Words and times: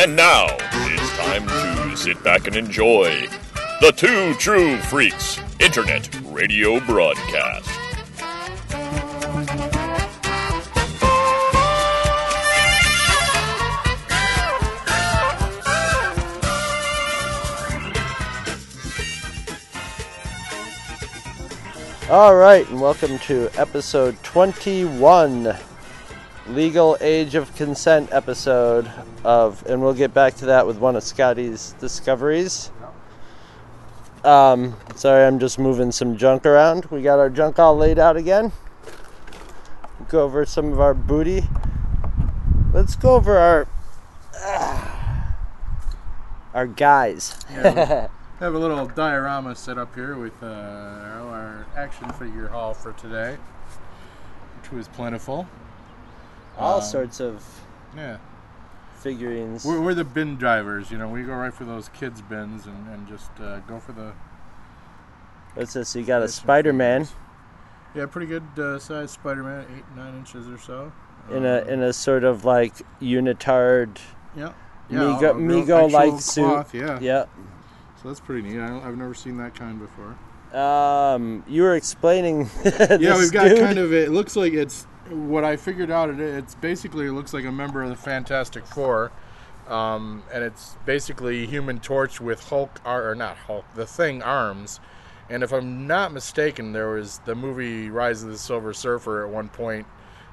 And 0.00 0.14
now 0.14 0.46
it's 0.60 1.16
time 1.16 1.44
to 1.90 1.96
sit 1.96 2.22
back 2.22 2.46
and 2.46 2.54
enjoy 2.54 3.26
the 3.80 3.90
Two 3.90 4.32
True 4.34 4.76
Freaks 4.76 5.40
Internet 5.58 6.08
Radio 6.26 6.78
Broadcast. 6.86 7.68
All 22.08 22.36
right, 22.36 22.64
and 22.70 22.80
welcome 22.80 23.18
to 23.18 23.50
episode 23.58 24.16
21, 24.22 25.56
legal 26.50 26.96
age 27.00 27.34
of 27.34 27.54
consent 27.56 28.10
episode 28.12 28.90
of, 29.24 29.64
and 29.66 29.80
we'll 29.80 29.94
get 29.94 30.14
back 30.14 30.34
to 30.36 30.46
that 30.46 30.66
with 30.66 30.78
one 30.78 30.96
of 30.96 31.02
Scotty's 31.02 31.74
discoveries. 31.80 32.70
Um, 34.24 34.76
sorry, 34.96 35.24
I'm 35.24 35.38
just 35.38 35.58
moving 35.58 35.92
some 35.92 36.16
junk 36.16 36.46
around. 36.46 36.86
We 36.86 37.02
got 37.02 37.18
our 37.18 37.30
junk 37.30 37.58
all 37.58 37.76
laid 37.76 37.98
out 37.98 38.16
again. 38.16 38.52
Go 40.08 40.22
over 40.22 40.44
some 40.44 40.72
of 40.72 40.80
our 40.80 40.94
booty. 40.94 41.44
Let's 42.72 42.96
go 42.96 43.14
over 43.14 43.38
our 43.38 43.68
our 46.54 46.66
guys. 46.66 47.38
I 47.50 48.08
have 48.40 48.54
a 48.54 48.58
little 48.58 48.86
diorama 48.86 49.54
set 49.54 49.78
up 49.78 49.94
here 49.94 50.16
with 50.16 50.42
uh, 50.42 50.46
our 50.46 51.66
action 51.76 52.10
figure 52.12 52.48
haul 52.48 52.74
for 52.74 52.92
today, 52.92 53.36
which 54.60 54.72
was 54.72 54.88
plentiful. 54.88 55.46
All 56.58 56.76
Um, 56.78 56.82
sorts 56.82 57.20
of 57.20 57.44
Yeah, 57.96 58.18
figurines. 59.00 59.64
we're, 59.64 59.80
we're 59.80 59.94
the 59.94 60.04
bin 60.04 60.36
drivers. 60.36 60.90
You 60.90 60.98
know, 60.98 61.08
we 61.08 61.22
go 61.22 61.34
right 61.34 61.52
for 61.54 61.64
those 61.64 61.88
kids 61.90 62.20
bins 62.22 62.66
and, 62.66 62.88
and 62.88 63.06
just 63.08 63.30
uh, 63.40 63.60
go 63.60 63.78
for 63.78 63.92
the. 63.92 64.12
What's 65.54 65.72
this? 65.72 65.94
You 65.96 66.04
got 66.04 66.22
a 66.22 66.28
Spider-Man. 66.28 67.08
Yeah, 67.94 68.06
pretty 68.06 68.26
good 68.26 68.44
uh, 68.58 68.78
size 68.78 69.10
Spider-Man, 69.12 69.66
eight 69.76 69.84
nine 69.96 70.14
inches 70.16 70.48
or 70.48 70.58
so. 70.58 70.92
in 71.30 71.44
a 71.44 71.58
Uh, 71.60 71.64
in 71.64 71.82
a 71.82 71.92
sort 71.92 72.22
of 72.24 72.44
like 72.44 72.74
unitard. 73.00 73.98
yeah. 74.36 74.52
Mego- 74.90 75.30
a 75.30 75.34
real 75.34 75.64
Mego-like 75.64 76.04
actual 76.14 76.18
suit. 76.20 76.44
cloth, 76.44 76.74
Yeah. 76.74 76.98
Yeah. 77.00 77.24
So 78.02 78.08
that's 78.08 78.20
pretty 78.20 78.48
neat. 78.48 78.60
I 78.60 78.78
I've 78.86 78.96
never 78.96 79.12
seen 79.14 79.36
that 79.38 79.54
kind 79.54 79.78
before. 79.80 80.16
Um, 80.58 81.44
you 81.48 81.62
were 81.62 81.74
explaining. 81.74 82.48
yeah, 82.64 83.18
we've 83.18 83.32
got 83.32 83.54
kind 83.58 83.78
of 83.78 83.92
it 83.92 84.10
looks 84.10 84.34
like 84.36 84.52
it's 84.54 84.86
what 85.10 85.44
I 85.44 85.56
figured 85.56 85.90
out. 85.90 86.10
It 86.10 86.20
it's 86.20 86.54
basically 86.54 87.06
it 87.06 87.12
looks 87.12 87.32
like 87.32 87.44
a 87.44 87.52
member 87.52 87.82
of 87.82 87.90
the 87.90 87.96
Fantastic 87.96 88.66
Four, 88.66 89.12
um, 89.68 90.22
and 90.32 90.44
it's 90.44 90.76
basically 90.84 91.46
Human 91.46 91.80
Torch 91.80 92.20
with 92.20 92.48
Hulk 92.48 92.80
ar- 92.84 93.10
or 93.10 93.14
not 93.14 93.36
Hulk, 93.36 93.64
the 93.74 93.86
Thing 93.86 94.22
arms. 94.22 94.80
And 95.30 95.42
if 95.42 95.52
I'm 95.52 95.86
not 95.86 96.12
mistaken, 96.12 96.72
there 96.72 96.88
was 96.90 97.18
the 97.26 97.34
movie 97.34 97.90
Rise 97.90 98.22
of 98.22 98.30
the 98.30 98.38
Silver 98.38 98.72
Surfer. 98.72 99.26
At 99.26 99.32
one 99.32 99.48
point, 99.48 99.86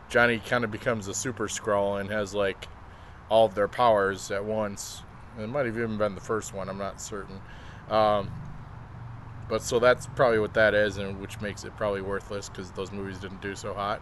Johnny 0.10 0.40
kind 0.40 0.64
of 0.64 0.72
becomes 0.72 1.08
a 1.08 1.14
Super 1.14 1.48
Skrull 1.48 2.00
and 2.00 2.10
has 2.10 2.34
like 2.34 2.68
all 3.30 3.46
of 3.46 3.56
their 3.56 3.68
powers 3.68 4.32
at 4.32 4.46
once. 4.46 5.04
It 5.38 5.48
might 5.48 5.66
have 5.66 5.78
even 5.78 5.98
been 5.98 6.16
the 6.16 6.22
first 6.22 6.54
one. 6.54 6.70
I'm 6.70 6.78
not 6.78 7.02
certain. 7.02 7.42
Um, 7.90 8.32
but 9.50 9.62
so 9.62 9.80
that's 9.80 10.08
probably 10.16 10.40
what 10.40 10.54
that 10.54 10.74
is, 10.74 10.98
and 10.98 11.20
which 11.20 11.42
makes 11.42 11.64
it 11.66 11.76
probably 11.78 12.02
worthless 12.02 12.50
because 12.50 12.72
those 12.72 12.92
movies 12.92 13.20
didn't 13.20 13.42
do 13.42 13.56
so 13.56 13.74
hot. 13.74 14.02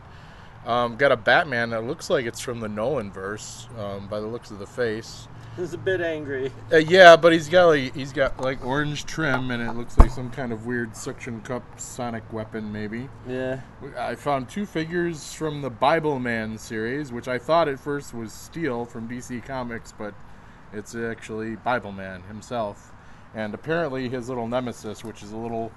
Um, 0.66 0.96
got 0.96 1.12
a 1.12 1.18
Batman 1.18 1.72
that 1.72 1.84
looks 1.84 2.10
like 2.10 2.26
it's 2.26 2.40
from 2.40 2.60
the 2.60 2.70
Nolan 2.70 3.12
verse 3.12 3.68
um, 3.78 4.08
by 4.08 4.20
the 4.20 4.28
looks 4.28 4.50
of 4.52 4.60
the 4.60 4.68
face. 4.68 5.28
He's 5.56 5.74
a 5.74 5.78
bit 5.78 6.02
angry. 6.02 6.52
Uh, 6.72 6.78
yeah, 6.78 7.16
but 7.16 7.32
he's 7.32 7.48
got 7.48 7.68
like 7.68 7.94
he's 7.94 8.12
got 8.12 8.40
like 8.40 8.66
orange 8.66 9.06
trim, 9.06 9.52
and 9.52 9.62
it 9.62 9.76
looks 9.76 9.98
like 10.00 10.10
some 10.10 10.32
kind 10.32 10.52
of 10.52 10.66
weird 10.66 10.96
suction 10.96 11.42
cup 11.42 11.80
sonic 11.80 12.32
weapon, 12.34 12.72
maybe. 12.72 13.08
Yeah. 13.28 13.62
I 13.98 14.16
found 14.16 14.50
two 14.50 14.66
figures 14.66 15.34
from 15.34 15.62
the 15.62 15.70
Bible 15.70 16.18
Man 16.18 16.58
series, 16.58 17.12
which 17.12 17.28
I 17.28 17.38
thought 17.38 17.68
at 17.68 17.80
first 17.80 18.16
was 18.16 18.34
Steel 18.34 18.86
from 18.86 19.08
DC 19.08 19.46
Comics, 19.46 19.92
but 19.92 20.16
it's 20.72 20.96
actually 20.96 21.56
Bible 21.58 21.92
Man 21.92 22.24
himself. 22.24 22.92
And 23.36 23.54
apparently 23.54 24.10
his 24.10 24.30
little 24.30 24.48
nemesis, 24.48 25.04
which 25.04 25.22
is 25.22 25.34
a 25.34 25.38
little 25.38 25.72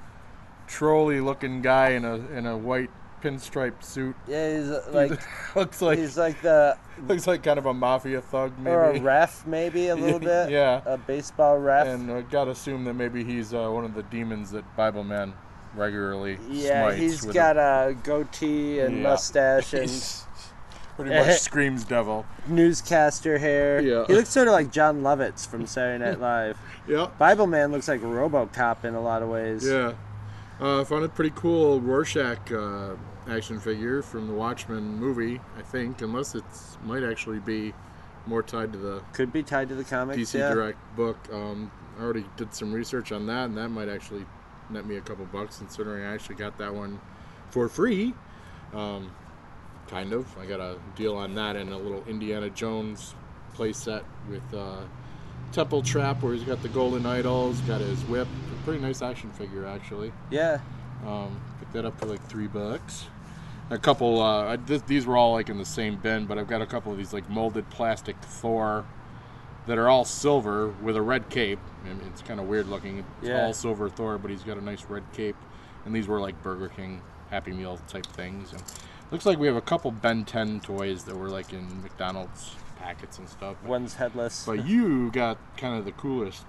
trolley-looking 0.67 1.63
guy 1.63 1.91
in 1.91 2.05
a 2.05 2.15
in 2.31 2.47
a 2.47 2.57
white 2.57 2.91
pinstripe 3.23 3.83
suit, 3.83 4.15
Yeah, 4.29 4.57
he's 4.59 4.69
like 4.95 5.21
looks 5.57 5.83
like 5.83 5.99
he's 5.99 6.17
like 6.19 6.41
the 6.43 6.77
looks 7.09 7.27
like 7.27 7.43
kind 7.43 7.59
of 7.59 7.67
a 7.67 7.75
mafia 7.75 8.21
thug, 8.21 8.59
maybe 8.59 8.71
or 8.75 8.91
a 8.91 9.01
ref 9.01 9.47
maybe 9.47 9.89
a 9.89 9.97
little 9.97 10.19
bit. 10.35 10.51
Yeah. 10.51 10.81
A 10.87 10.97
baseball 10.99 11.59
ref. 11.59 11.87
And 11.87 12.11
I 12.11 12.23
gotta 12.23 12.53
assume 12.53 12.85
that 12.85 12.95
maybe 12.95 13.25
he's 13.25 13.53
uh, 13.55 13.69
one 13.71 13.85
of 13.85 13.95
the 13.95 14.03
demons 14.05 14.51
that 14.53 14.65
Bible 14.77 15.05
Man 15.05 15.33
regularly 15.75 16.39
yeah, 16.49 16.93
he's 16.95 17.25
got 17.27 17.57
a 17.59 17.95
goatee 18.03 18.81
and 18.81 18.97
Yeah. 18.97 19.03
mustache 19.03 19.73
and 19.75 19.83
He's 19.83 20.25
pretty 20.97 21.11
much 21.15 21.39
screams 21.41 21.85
devil. 21.85 22.25
newscaster 22.47 23.37
hair. 23.39 23.81
Yeah. 23.83 24.05
He 24.07 24.15
looks 24.15 24.31
sort 24.31 24.49
of 24.49 24.53
like 24.55 24.71
Jon 24.73 25.03
Lovitz 25.03 25.47
from 25.47 25.67
Saturday 25.67 26.03
Night 26.05 26.19
Live. 26.21 26.59
Yep. 26.89 27.19
Bible 27.19 27.47
Man 27.47 27.73
looks 27.73 27.89
like 27.89 28.01
RoboCop 28.01 28.85
in 28.85 28.95
a 28.95 29.01
lot 29.01 29.23
of 29.23 29.29
ways. 29.29 29.67
Yeah. 29.69 29.93
Uh, 30.61 30.81
I 30.81 30.85
found 30.85 31.05
a 31.05 31.09
pretty 31.09 31.33
cool 31.35 31.81
Rorschach 31.81 32.51
uh, 32.51 32.95
action 33.29 33.61
figure 33.61 34.01
from 34.01 34.27
the 34.27 34.33
Watchmen 34.33 34.99
movie, 34.99 35.41
I 35.59 35.63
think, 35.63 36.01
unless 36.01 36.35
it 36.35 36.45
might 36.85 37.03
actually 37.03 37.41
be 37.41 37.75
more 38.27 38.43
tied 38.43 38.73
to 38.73 38.79
the 38.79 39.03
Could 39.13 39.33
be 39.33 39.43
tied 39.43 39.69
to 39.69 39.75
the 39.75 39.85
comics. 39.85 40.19
DC 40.19 40.39
yeah. 40.39 40.53
Direct 40.53 40.79
book. 40.97 41.19
Um, 41.33 41.71
I 41.99 42.03
already 42.03 42.25
did 42.37 42.55
some 42.55 42.73
research 42.73 43.13
on 43.13 43.27
that, 43.27 43.47
and 43.47 43.57
that 43.59 43.69
might 43.69 43.89
actually 43.89 44.25
net 44.71 44.87
me 44.87 44.97
a 44.97 45.01
couple 45.01 45.27
bucks, 45.27 45.59
considering 45.59 46.05
I 46.05 46.15
actually 46.15 46.37
got 46.37 46.59
that 46.59 46.75
one 46.75 47.01
for 47.51 47.69
free. 47.69 48.15
Um, 48.75 49.13
kind 49.89 50.13
of. 50.13 50.27
I 50.39 50.47
got 50.47 50.61
a 50.61 50.79
deal 50.97 51.17
on 51.17 51.35
that 51.35 51.57
and 51.57 51.71
a 51.73 51.77
little 51.77 52.03
Indiana 52.07 52.51
Jones 52.51 53.15
playset 53.55 54.05
with 54.29 54.55
uh, 54.55 54.81
Temple 55.53 55.83
Trap, 55.83 56.23
where 56.23 56.35
he's 56.35 56.45
got 56.45 56.63
the 56.63 56.69
golden 56.69 57.07
idols, 57.07 57.61
got 57.63 57.81
his 57.81 58.03
whip. 58.05 58.29
Pretty 58.67 58.81
nice 58.83 59.01
action 59.01 59.31
figure, 59.31 59.65
actually. 59.65 60.13
Yeah. 60.29 60.59
Um, 61.07 61.41
picked 61.61 61.73
that 61.75 61.85
up 61.85 61.99
for 62.01 62.07
like 62.07 62.21
three 62.29 62.49
bucks. 62.49 63.07
A 63.71 63.79
couple. 63.79 64.21
Uh, 64.21 64.53
I, 64.53 64.57
th- 64.57 64.83
these 64.87 65.07
were 65.07 65.17
all 65.17 65.33
like 65.35 65.49
in 65.49 65.57
the 65.57 65.65
same 65.65 65.97
bin, 65.97 66.27
but 66.27 66.37
I've 66.37 66.49
got 66.49 66.63
a 66.63 66.67
couple 66.67 66.91
of 66.91 66.99
these 66.99 67.13
like 67.13 67.31
molded 67.31 67.71
plastic 67.71 68.17
Thor 68.21 68.85
that 69.67 69.79
are 69.79 69.89
all 69.89 70.05
silver 70.05 70.69
with 70.83 70.97
a 70.97 71.03
red 71.03 71.29
cape. 71.31 71.61
And 71.89 72.01
it's 72.11 72.23
kind 72.23 72.41
of 72.41 72.49
weird 72.49 72.67
looking. 72.67 72.99
It's 73.21 73.29
Yeah. 73.29 73.45
all 73.47 73.53
silver 73.53 73.89
Thor, 73.89 74.19
but 74.19 74.33
he's 74.33 74.43
got 74.43 74.57
a 74.59 74.61
nice 74.65 74.85
red 74.87 75.05
cape. 75.13 75.37
And 75.85 75.95
these 75.95 76.09
were 76.09 76.21
like 76.21 76.41
Burger 76.43 76.69
King 76.69 77.01
Happy 77.31 77.53
Meal 77.53 77.79
type 77.89 78.07
things. 78.07 78.53
And 78.53 78.61
looks 79.13 79.27
like 79.27 79.39
we 79.39 79.47
have 79.47 79.55
a 79.57 79.61
couple 79.61 79.93
Ben 79.93 80.25
10 80.25 80.59
toys 80.59 81.05
that 81.05 81.17
were 81.17 81.29
like 81.29 81.53
in 81.53 81.83
McDonald's 81.83 82.57
packets 82.81 83.19
and 83.19 83.29
stuff. 83.29 83.63
One's 83.63 83.95
headless. 83.95 84.45
But 84.45 84.67
you 84.67 85.13
got 85.13 85.39
kind 85.57 85.79
of 85.79 85.85
the 85.85 85.93
coolest 85.93 86.45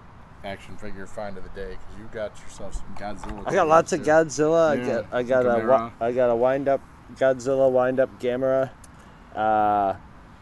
action 0.48 0.78
figure 0.78 1.06
find 1.06 1.38
of 1.38 1.44
the 1.44 1.50
day 1.50 1.72
because 1.72 2.00
you 2.00 2.10
got 2.12 2.40
yourself 2.42 2.76
some 2.76 2.96
Godzilla. 2.96 3.44
I 3.46 3.54
got 3.54 3.68
lots 3.68 3.94
of 3.94 4.00
too. 4.00 4.10
Godzilla. 4.10 4.78
Yeah, 4.78 5.02
I 5.12 5.24
got 5.24 5.46
I 5.46 5.60
got 5.60 5.60
a. 5.60 5.92
I 6.04 6.12
got 6.12 6.30
a 6.30 6.36
wind 6.36 6.68
up 6.68 6.82
Godzilla 7.16 7.72
wind 7.72 8.00
up 8.00 8.20
Gamera. 8.20 8.72
Uh, 9.36 9.96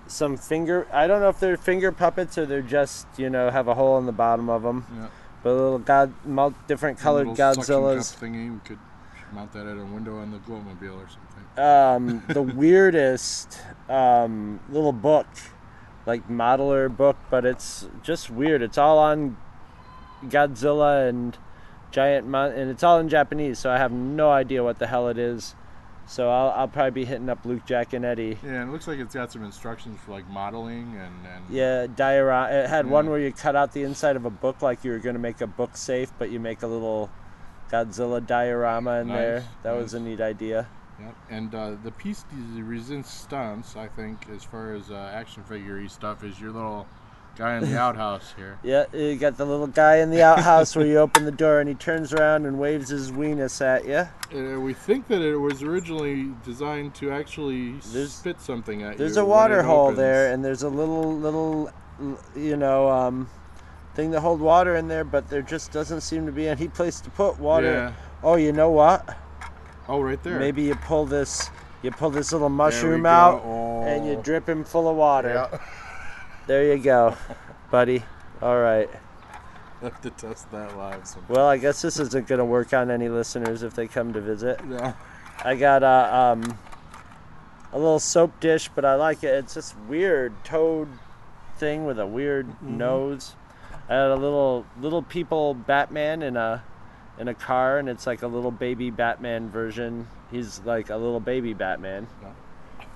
some 0.08 0.38
finger. 0.38 0.88
I 0.94 1.08
don't 1.08 1.22
know 1.22 1.30
if 1.30 1.40
they're 1.40 1.58
finger 1.58 1.92
puppets 1.92 2.38
or 2.38 2.46
they're 2.46 2.62
just 2.62 3.08
you 3.18 3.30
know 3.30 3.50
have 3.50 3.68
a 3.68 3.74
hole 3.74 3.98
in 3.98 4.06
the 4.06 4.12
bottom 4.12 4.50
of 4.50 4.62
them. 4.62 4.86
Yeah. 4.96 5.08
But 5.44 5.54
little 5.54 5.80
god, 5.80 6.14
different 6.68 7.00
colored 7.00 7.28
Godzillas. 7.28 8.18
thingy. 8.18 8.54
We 8.54 8.60
could 8.60 8.80
mount 9.34 9.52
that 9.54 9.68
at 9.68 9.78
a 9.78 9.86
window 9.86 10.18
on 10.18 10.32
the 10.32 10.40
Gloatmobile 10.40 11.04
or 11.04 11.08
something. 11.08 11.64
Um, 11.64 12.24
the 12.30 12.42
weirdest 12.42 13.60
um, 13.90 14.60
little 14.70 14.94
book, 14.94 15.28
like 16.06 16.28
modeler 16.28 16.96
book, 16.96 17.18
but 17.30 17.46
it's 17.46 17.88
just 18.02 18.30
weird. 18.30 18.62
It's 18.62 18.78
all 18.78 18.98
on 18.98 19.38
Godzilla 20.30 21.08
and 21.10 21.38
giant 21.92 22.28
mon- 22.28 22.52
and 22.52 22.70
it's 22.70 22.84
all 22.84 23.00
in 23.00 23.10
Japanese, 23.10 23.60
so 23.60 23.72
I 23.72 23.78
have 23.78 23.92
no 23.92 24.32
idea 24.32 24.64
what 24.64 24.80
the 24.80 24.88
hell 24.88 25.08
it 25.08 25.18
is. 25.18 25.56
So 26.08 26.30
I'll, 26.30 26.52
I'll 26.52 26.68
probably 26.68 26.92
be 26.92 27.06
hitting 27.06 27.30
up 27.30 27.44
Luke, 27.46 27.66
Jack, 27.66 27.94
and 27.94 28.06
Eddie. 28.06 28.38
Yeah, 28.44 28.62
and 28.62 28.70
it 28.70 28.72
looks 28.72 28.88
like 28.88 29.00
it's 29.00 29.16
got 29.16 29.32
some 29.32 29.44
instructions 29.44 30.00
for 30.06 30.12
like 30.12 30.28
modeling 30.30 30.96
and, 30.98 31.26
and 31.26 31.50
Yeah, 31.50 31.88
diorama. 31.88 32.54
It 32.54 32.70
had 32.70 32.86
one 32.86 33.10
where 33.10 33.20
you 33.20 33.32
cut 33.32 33.56
out 33.56 33.74
the 33.74 33.82
inside 33.82 34.16
of 34.16 34.26
a 34.26 34.30
book 34.30 34.62
like 34.62 34.84
you 34.84 34.92
were 34.92 35.00
going 35.00 35.16
to 35.16 35.22
make 35.22 35.42
a 35.42 35.48
book 35.48 35.76
safe, 35.76 36.12
but 36.20 36.30
you 36.30 36.40
make 36.40 36.62
a 36.62 36.68
little 36.68 37.10
Godzilla 37.72 38.26
diorama 38.26 39.00
in 39.00 39.08
there. 39.08 39.40
Nice, 39.40 39.48
That 39.64 39.76
was 39.76 39.94
a 39.96 40.00
neat 40.00 40.22
idea. 40.22 40.68
Yep. 41.00 41.16
And 41.30 41.56
uh, 41.56 41.72
the 41.84 41.92
piece 41.92 42.24
de 42.56 42.62
resistance, 42.62 43.76
I 43.76 43.88
think, 43.88 44.28
as 44.34 44.44
far 44.44 44.74
as 44.74 44.92
uh, 44.92 45.12
action 45.14 45.44
figure 45.44 45.86
stuff, 45.90 46.24
is 46.24 46.40
your 46.40 46.52
little 46.52 46.88
guy 47.38 47.58
in 47.58 47.64
the 47.70 47.78
outhouse 47.86 48.34
here. 48.38 48.58
Yeah, 48.64 48.86
you 48.94 49.16
got 49.16 49.38
the 49.38 49.46
little 49.46 49.68
guy 49.68 49.98
in 49.98 50.10
the 50.10 50.22
outhouse 50.22 50.76
where 50.76 50.86
you 50.86 50.98
open 50.98 51.26
the 51.26 51.32
door 51.32 51.60
and 51.60 51.68
he 51.70 51.76
turns 51.76 52.14
around 52.14 52.46
and 52.46 52.58
waves 52.60 52.90
his 52.90 53.12
weenus 53.12 53.62
at 53.62 53.86
you. 53.86 54.08
Uh, 54.38 54.60
we 54.60 54.74
think 54.74 55.08
that 55.08 55.22
it 55.22 55.36
was 55.38 55.62
originally 55.64 56.32
designed 56.44 56.96
to 56.96 57.12
actually 57.12 57.74
There's- 57.92 58.12
spit 58.14 58.40
something 58.42 58.82
at 58.84 58.98
There's 58.98 59.00
you. 59.00 59.06
There's 59.06 59.18
a 59.18 59.26
water 59.26 59.64
hole 59.64 59.86
opens. 59.88 59.98
there, 59.98 60.32
and 60.34 60.44
there's 60.44 60.64
a 60.64 60.70
little 60.70 61.14
little 61.18 61.72
you 62.36 62.58
know, 62.58 62.90
um, 62.90 63.30
thing 63.94 64.12
to 64.12 64.20
hold 64.20 64.42
water 64.42 64.76
in 64.76 64.88
there, 64.90 65.06
but 65.06 65.30
there 65.30 65.42
just 65.42 65.72
doesn't 65.72 66.02
seem 66.02 66.26
to 66.26 66.32
be 66.34 66.48
any 66.48 66.68
place 66.68 67.00
to 67.00 67.10
put 67.10 67.40
water. 67.40 67.72
Yeah. 67.72 67.94
Oh, 68.22 68.36
you 68.36 68.52
know 68.52 68.70
what? 68.70 69.18
Oh, 69.88 70.02
right 70.02 70.22
there. 70.24 70.38
Maybe 70.40 70.64
you 70.64 70.76
pull 70.76 71.06
this, 71.06 71.50
you 71.84 71.92
pull 71.92 72.10
this 72.10 72.34
little 72.34 72.50
mushroom 72.50 73.06
out, 73.06 73.42
Oh. 73.46 73.84
and 73.84 74.06
you 74.06 74.16
drip 74.22 74.50
him 74.50 74.66
full 74.66 74.90
of 74.90 74.98
water. 74.98 75.48
Yeah. 75.52 75.60
There 76.48 76.76
you 76.76 76.78
go, 76.78 77.18
buddy. 77.72 78.04
All 78.42 78.60
right. 78.60 78.90
have 79.82 80.02
to 80.02 80.10
test 80.12 80.52
that 80.52 80.78
live. 80.78 81.08
Sometime. 81.08 81.36
Well, 81.36 81.48
I 81.48 81.58
guess 81.58 81.82
this 81.82 82.00
isn't 82.00 82.28
going 82.28 82.40
to 82.40 82.46
work 82.46 82.74
on 82.74 82.92
any 82.92 83.10
listeners 83.10 83.64
if 83.64 83.76
they 83.76 83.88
come 83.88 84.14
to 84.14 84.22
visit. 84.22 84.60
Yeah. 84.70 84.94
I 85.44 85.56
got 85.56 85.84
a 85.84 86.16
um, 86.16 86.58
a 87.72 87.78
little 87.78 88.00
soap 88.00 88.40
dish, 88.40 88.70
but 88.74 88.86
I 88.86 88.96
like 88.96 89.24
it. 89.24 89.34
It's 89.34 89.54
this 89.56 89.76
weird 89.88 90.34
toad 90.44 90.88
thing 91.58 91.86
with 91.86 92.00
a 92.00 92.08
weird 92.08 92.62
nose. 92.62 93.36
I 93.90 93.96
had 93.96 94.12
a 94.12 94.16
little 94.16 94.66
little 94.80 95.02
people 95.04 95.54
Batman 95.54 96.22
in 96.22 96.38
a 96.38 96.64
in 97.20 97.28
a 97.28 97.34
car, 97.34 97.78
and 97.78 97.90
it's 97.90 98.08
like 98.08 98.22
a 98.22 98.28
little 98.28 98.52
baby 98.52 98.92
Batman 98.92 99.50
version. 99.50 100.08
He's 100.32 100.62
like 100.66 100.90
a 100.90 100.96
little 100.96 101.20
baby 101.20 101.54
Batman. 101.54 102.08
Yeah. 102.22 102.30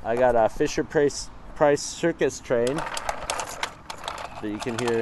I 0.04 0.16
got 0.16 0.36
a 0.36 0.50
Fisher 0.50 0.84
Price 0.84 1.30
Price 1.56 1.82
circus 1.82 2.40
train 2.40 2.80
that 4.42 4.50
you 4.50 4.58
can 4.58 4.78
hear. 4.80 5.02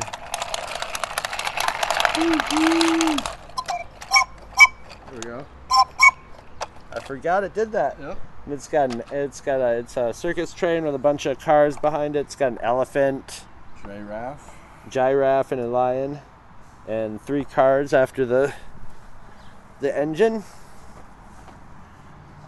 There 5.10 5.16
we 5.16 5.20
go. 5.22 5.46
I 6.94 7.00
forgot 7.02 7.44
it 7.44 7.54
did 7.54 7.72
that. 7.74 7.98
Yep. 8.00 8.20
It's 8.50 8.68
got 8.68 8.94
an, 8.94 9.04
it's 9.12 9.42
got 9.42 9.60
a 9.60 9.78
it's 9.80 9.98
a 9.98 10.14
circus 10.14 10.54
train 10.54 10.86
with 10.86 10.96
a 10.96 11.00
bunch 11.00 11.26
of 11.26 11.40
cars 11.40 11.78
behind 11.78 12.16
it. 12.16 12.20
It's 12.22 12.36
got 12.36 12.54
an 12.54 12.58
elephant, 12.62 13.44
Giraffe. 13.84 14.54
giraffe, 14.90 15.52
and 15.52 15.62
a 15.62 15.68
lion, 15.68 16.20
and 16.88 17.22
three 17.22 17.44
cars 17.46 17.94
after 17.94 18.26
the 18.26 18.54
the 19.82 19.96
engine. 19.96 20.44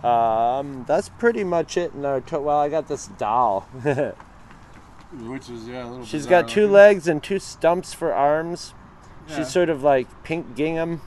Um, 0.03 0.85
that's 0.87 1.09
pretty 1.09 1.43
much 1.43 1.75
it. 1.77 1.93
In 1.93 2.05
our 2.05 2.21
to- 2.21 2.39
well, 2.39 2.59
I 2.59 2.69
got 2.69 2.87
this 2.87 3.07
doll. 3.07 3.67
Which 5.11 5.49
is 5.49 5.67
yeah 5.67 5.85
a 5.85 5.89
little. 5.89 6.05
She's 6.05 6.25
got 6.25 6.47
two 6.47 6.61
looking. 6.61 6.73
legs 6.73 7.07
and 7.07 7.23
two 7.23 7.39
stumps 7.39 7.93
for 7.93 8.13
arms. 8.13 8.73
Yeah. 9.27 9.37
She's 9.37 9.49
sort 9.49 9.69
of 9.69 9.81
like 9.83 10.07
pink 10.23 10.55
gingham, 10.55 11.01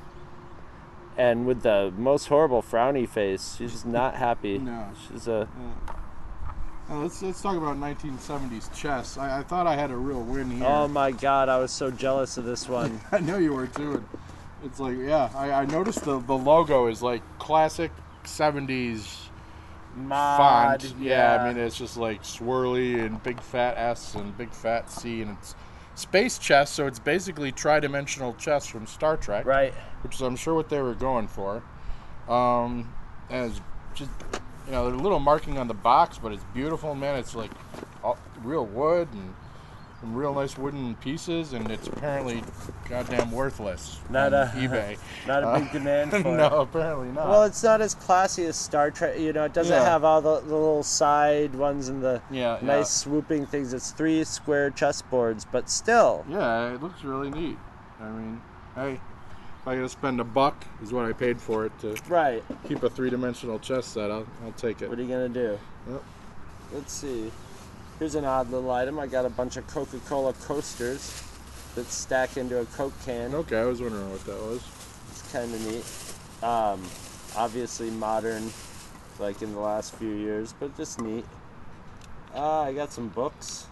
and 1.16 1.46
with 1.46 1.62
the 1.62 1.92
most 1.96 2.26
horrible 2.26 2.62
frowny 2.62 3.08
face. 3.08 3.56
She's 3.58 3.72
just 3.72 3.86
not 3.86 4.14
happy. 4.26 4.58
No. 4.58 4.88
She's 5.08 5.28
a 5.28 5.48
Uh, 6.90 6.98
let's 6.98 7.22
let's 7.22 7.40
talk 7.40 7.56
about 7.56 7.76
1970s 7.76 8.74
chess. 8.74 9.16
I, 9.16 9.38
I 9.38 9.42
thought 9.44 9.66
I 9.68 9.76
had 9.76 9.90
a 9.92 9.96
real 9.96 10.20
win 10.22 10.50
here. 10.50 10.66
Oh 10.66 10.88
my 10.88 11.12
god, 11.12 11.48
I 11.48 11.58
was 11.58 11.70
so 11.70 11.90
jealous 11.92 12.36
of 12.36 12.44
this 12.44 12.68
one. 12.68 13.00
I 13.12 13.18
know 13.20 13.38
you 13.38 13.52
were 13.54 13.68
too. 13.68 13.92
And 13.92 14.08
it's 14.64 14.80
like 14.80 14.96
yeah, 14.98 15.30
I, 15.34 15.52
I 15.52 15.64
noticed 15.66 16.04
the 16.04 16.18
the 16.18 16.36
logo 16.36 16.88
is 16.88 17.02
like 17.02 17.22
classic 17.38 17.92
70s 18.24 19.21
Mod, 19.94 20.82
font. 20.82 20.94
Yeah, 21.00 21.42
I 21.42 21.48
mean 21.48 21.62
it's 21.62 21.76
just 21.76 21.96
like 21.96 22.22
swirly 22.22 23.04
and 23.04 23.22
big 23.22 23.40
fat 23.40 23.74
S 23.76 24.14
and 24.14 24.36
big 24.36 24.52
fat 24.52 24.90
C, 24.90 25.22
and 25.22 25.36
it's 25.38 25.54
space 25.94 26.38
chess, 26.38 26.70
so 26.70 26.86
it's 26.86 26.98
basically 26.98 27.52
tri-dimensional 27.52 28.34
chess 28.34 28.66
from 28.66 28.86
Star 28.86 29.16
Trek, 29.16 29.44
right. 29.44 29.74
which 30.02 30.14
is 30.14 30.22
I'm 30.22 30.36
sure 30.36 30.54
what 30.54 30.68
they 30.68 30.80
were 30.80 30.94
going 30.94 31.28
for. 31.28 31.62
Um, 32.28 32.92
and 33.30 33.50
it's 33.50 33.60
just 33.94 34.10
you 34.66 34.72
know, 34.72 34.84
there's 34.86 34.98
a 34.98 35.02
little 35.02 35.18
marking 35.18 35.58
on 35.58 35.68
the 35.68 35.74
box, 35.74 36.18
but 36.18 36.32
it's 36.32 36.44
beautiful, 36.54 36.94
man. 36.94 37.18
It's 37.18 37.34
like 37.34 37.50
all, 38.02 38.18
real 38.42 38.64
wood 38.66 39.08
and 39.12 39.34
real 40.02 40.34
nice 40.34 40.58
wooden 40.58 40.94
pieces, 40.96 41.52
and 41.52 41.70
it's 41.70 41.86
apparently 41.86 42.42
goddamn 42.88 43.30
worthless 43.30 44.00
Not 44.10 44.34
on 44.34 44.48
a- 44.48 44.50
eBay. 44.56 44.98
Not 45.26 45.44
a 45.44 45.60
big 45.60 45.68
uh, 45.68 45.72
demand 45.72 46.10
for 46.10 46.18
no, 46.22 46.46
it. 46.46 46.52
apparently 46.62 47.08
not. 47.08 47.28
Well, 47.28 47.44
it's 47.44 47.62
not 47.62 47.80
as 47.80 47.94
classy 47.94 48.44
as 48.46 48.56
Star 48.56 48.90
Trek. 48.90 49.18
You 49.18 49.32
know, 49.32 49.44
it 49.44 49.52
doesn't 49.52 49.72
Yeah. 49.72 49.84
have 49.84 50.02
all 50.04 50.20
the, 50.20 50.40
the 50.40 50.54
little 50.54 50.82
side 50.82 51.54
ones 51.54 51.88
and 51.88 52.02
the 52.02 52.20
yeah, 52.30 52.58
yeah. 52.60 52.66
nice 52.66 52.90
swooping 52.90 53.46
things. 53.46 53.72
It's 53.72 53.92
three 53.92 54.24
square 54.24 54.70
chessboards, 54.72 55.46
but 55.50 55.70
still. 55.70 56.24
Yeah, 56.28 56.74
it 56.74 56.82
looks 56.82 57.04
really 57.04 57.30
neat. 57.30 57.58
I 58.00 58.08
mean, 58.10 58.42
hey, 58.74 58.92
if 59.60 59.68
I 59.68 59.76
gotta 59.76 59.88
spend 59.88 60.20
a 60.20 60.24
buck, 60.24 60.66
is 60.82 60.92
what 60.92 61.04
I 61.04 61.12
paid 61.12 61.40
for 61.40 61.64
it 61.66 61.78
to 61.82 61.96
Right. 62.08 62.42
keep 62.66 62.82
a 62.82 62.90
three-dimensional 62.90 63.60
chess 63.60 63.86
set. 63.86 64.10
I'll, 64.10 64.26
I'll 64.44 64.52
take 64.56 64.82
it. 64.82 64.88
What 64.88 64.98
are 64.98 65.02
you 65.02 65.08
gonna 65.08 65.28
do? 65.28 65.56
Yep. 65.88 66.02
Let's 66.72 66.92
see. 66.92 67.30
Here's 67.98 68.14
an 68.14 68.24
odd 68.24 68.50
little 68.50 68.70
item. 68.70 68.98
I 68.98 69.06
got 69.06 69.24
a 69.24 69.30
bunch 69.30 69.56
of 69.56 69.66
Coca-Cola 69.68 70.32
coasters 70.34 71.22
that 71.74 71.86
stack 71.86 72.36
into 72.36 72.58
a 72.60 72.64
Coke 72.66 72.92
can. 73.04 73.34
Okay, 73.34 73.58
I 73.58 73.64
was 73.64 73.80
wondering 73.80 74.10
what 74.10 74.24
that 74.26 74.36
was. 74.36 74.62
It's 75.10 75.32
kind 75.32 75.52
of 75.54 75.66
neat. 75.66 75.84
Um, 76.46 76.82
obviously 77.36 77.90
modern, 77.90 78.50
like 79.18 79.42
in 79.42 79.52
the 79.52 79.60
last 79.60 79.94
few 79.94 80.10
years, 80.10 80.54
but 80.58 80.76
just 80.76 81.00
neat. 81.00 81.24
Uh, 82.34 82.62
I 82.62 82.72
got 82.72 82.92
some 82.92 83.08
books. 83.08 83.66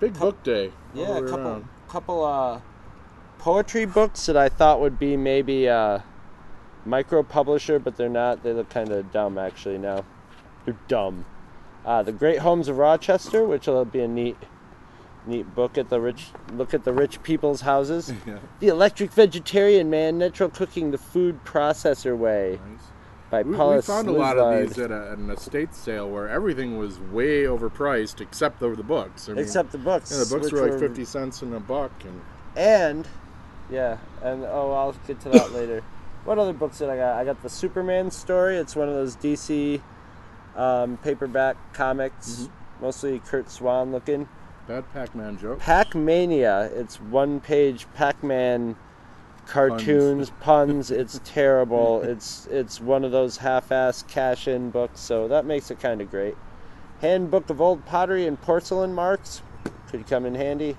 Big 0.00 0.14
Cou- 0.14 0.20
book 0.20 0.42
day. 0.42 0.72
Yeah, 0.94 1.18
a 1.18 1.22
couple, 1.22 1.46
around. 1.46 1.68
couple 1.88 2.24
uh, 2.24 2.60
poetry 3.38 3.84
books 3.84 4.26
that 4.26 4.36
I 4.36 4.48
thought 4.48 4.80
would 4.80 4.98
be 4.98 5.16
maybe 5.16 5.66
a 5.66 6.02
micro 6.84 7.22
publisher, 7.22 7.78
but 7.78 7.96
they're 7.96 8.08
not. 8.08 8.42
They 8.42 8.52
look 8.52 8.70
kind 8.70 8.90
of 8.90 9.12
dumb 9.12 9.38
actually 9.38 9.78
now. 9.78 10.04
They're 10.64 10.76
dumb. 10.88 11.24
Uh, 11.84 12.02
the 12.02 12.12
Great 12.12 12.38
Homes 12.38 12.68
of 12.68 12.78
Rochester, 12.78 13.44
which 13.44 13.66
will 13.66 13.84
be 13.84 14.00
a 14.00 14.08
neat, 14.08 14.36
neat 15.26 15.54
book 15.54 15.76
at 15.76 15.90
the 15.90 16.00
rich. 16.00 16.28
Look 16.52 16.72
at 16.72 16.84
the 16.84 16.92
rich 16.92 17.22
people's 17.22 17.60
houses. 17.60 18.12
Yeah, 18.26 18.38
the 18.60 18.68
Electric 18.68 19.12
Vegetarian 19.12 19.90
Man: 19.90 20.16
Natural 20.16 20.48
Cooking 20.48 20.90
the 20.92 20.98
Food 20.98 21.44
Processor 21.44 22.16
Way 22.16 22.58
nice. 22.66 22.80
by 23.30 23.42
We, 23.42 23.50
we 23.50 23.56
Paula 23.56 23.82
found 23.82 24.08
a 24.08 24.12
lot 24.12 24.38
of 24.38 24.68
these 24.68 24.78
at, 24.78 24.90
a, 24.90 25.10
at 25.12 25.18
an 25.18 25.28
estate 25.30 25.74
sale 25.74 26.08
where 26.08 26.28
everything 26.28 26.78
was 26.78 26.98
way 26.98 27.42
overpriced 27.42 28.20
except 28.22 28.60
the, 28.60 28.74
the 28.74 28.82
books. 28.82 29.28
I 29.28 29.32
mean, 29.32 29.42
Except 29.42 29.70
the 29.70 29.78
books. 29.78 30.10
yeah, 30.10 30.24
the 30.24 30.38
books 30.38 30.52
were 30.52 30.70
like 30.70 30.80
50 30.80 31.04
cents 31.04 31.42
in 31.42 31.52
a 31.52 31.60
buck. 31.60 31.92
And 32.04 32.22
And 32.56 33.08
yeah, 33.70 33.98
and 34.22 34.44
oh, 34.44 34.72
I'll 34.72 34.92
get 35.06 35.20
to 35.20 35.28
that 35.30 35.52
later. 35.58 35.82
What 36.24 36.38
other 36.38 36.54
books 36.54 36.78
did 36.78 36.88
I 36.88 36.96
got? 36.96 37.18
I 37.18 37.24
got 37.26 37.42
the 37.42 37.50
Superman 37.50 38.10
story. 38.10 38.56
It's 38.56 38.74
one 38.74 38.88
of 38.88 38.94
those 38.94 39.16
DC 39.16 39.82
um, 40.56 40.96
paperback 40.98 41.56
comics, 41.72 42.30
Mm-hmm. 42.42 42.84
mostly 42.84 43.18
Curt 43.20 43.50
Swan 43.50 43.92
looking. 43.92 44.28
bad 44.66 44.84
Pac-Man 44.92 45.38
joke. 45.38 45.58
Pac 45.60 45.94
Mania. 45.94 46.70
It's 46.74 47.00
one 47.00 47.40
page 47.40 47.86
Pac-Man 47.94 48.76
cartoons, 49.46 50.30
puns. 50.40 50.90
It's 50.90 51.20
terrible. 51.24 52.02
it's 52.02 52.46
it's 52.50 52.80
one 52.80 53.04
of 53.04 53.12
those 53.12 53.36
half-ass 53.38 54.04
cash-in 54.08 54.70
books, 54.70 55.00
so 55.00 55.28
that 55.28 55.44
makes 55.44 55.70
it 55.70 55.80
kind 55.80 56.00
of 56.00 56.10
great. 56.10 56.34
Handbook 57.00 57.50
of 57.50 57.60
Old 57.60 57.84
Pottery 57.84 58.26
and 58.26 58.40
Porcelain 58.40 58.94
Marks 58.94 59.42
could 59.88 60.06
come 60.06 60.24
in 60.24 60.34
handy. 60.34 60.76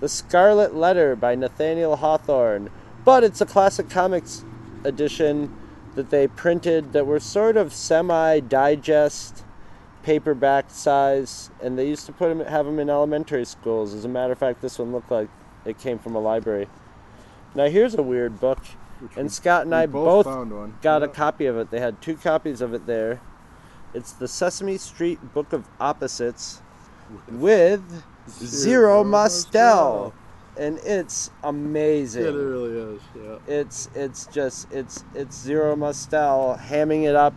The 0.00 0.08
Scarlet 0.08 0.74
Letter 0.74 1.16
by 1.16 1.34
Nathaniel 1.34 1.96
Hawthorne, 1.96 2.70
but 3.04 3.24
it's 3.24 3.40
a 3.40 3.46
classic 3.46 3.88
comics 3.88 4.44
edition 4.84 5.52
that 5.96 6.10
they 6.10 6.28
printed 6.28 6.92
that 6.92 7.06
were 7.06 7.18
sort 7.18 7.56
of 7.56 7.72
semi-digest 7.72 9.44
paperback 10.02 10.70
size, 10.70 11.50
and 11.60 11.76
they 11.76 11.88
used 11.88 12.06
to 12.06 12.12
put 12.12 12.28
them, 12.28 12.46
have 12.46 12.64
them 12.64 12.78
in 12.78 12.88
elementary 12.88 13.44
schools. 13.44 13.92
As 13.92 14.04
a 14.04 14.08
matter 14.08 14.32
of 14.32 14.38
fact, 14.38 14.62
this 14.62 14.78
one 14.78 14.92
looked 14.92 15.10
like 15.10 15.28
it 15.64 15.78
came 15.78 15.98
from 15.98 16.14
a 16.14 16.20
library. 16.20 16.68
Now 17.56 17.68
here's 17.68 17.94
a 17.94 18.02
weird 18.02 18.38
book, 18.38 18.60
which 19.00 19.16
and 19.16 19.32
Scott 19.32 19.62
and 19.62 19.74
I 19.74 19.86
both, 19.86 20.26
both 20.26 20.80
got 20.82 21.02
a 21.02 21.08
copy 21.08 21.46
of 21.46 21.56
it. 21.56 21.70
They 21.70 21.80
had 21.80 22.00
two 22.00 22.16
copies 22.16 22.60
of 22.60 22.72
it 22.72 22.86
there. 22.86 23.20
It's 23.94 24.12
the 24.12 24.28
Sesame 24.28 24.76
Street 24.76 25.32
Book 25.32 25.52
of 25.52 25.66
Opposites 25.80 26.60
with 27.28 28.04
Zero 28.28 29.02
Mostel, 29.02 30.12
and 30.58 30.78
it's 30.78 31.30
amazing. 31.42 32.22
Yeah, 32.22 32.28
it 32.30 32.34
really 32.34 32.78
is. 32.96 33.02
Yeah. 33.14 33.38
It's 33.46 33.88
it's 33.94 34.26
just 34.26 34.70
it's 34.72 35.04
it's 35.14 35.36
Zero 35.36 35.76
Mostel 35.76 36.58
hamming 36.60 37.04
it 37.04 37.14
up. 37.14 37.34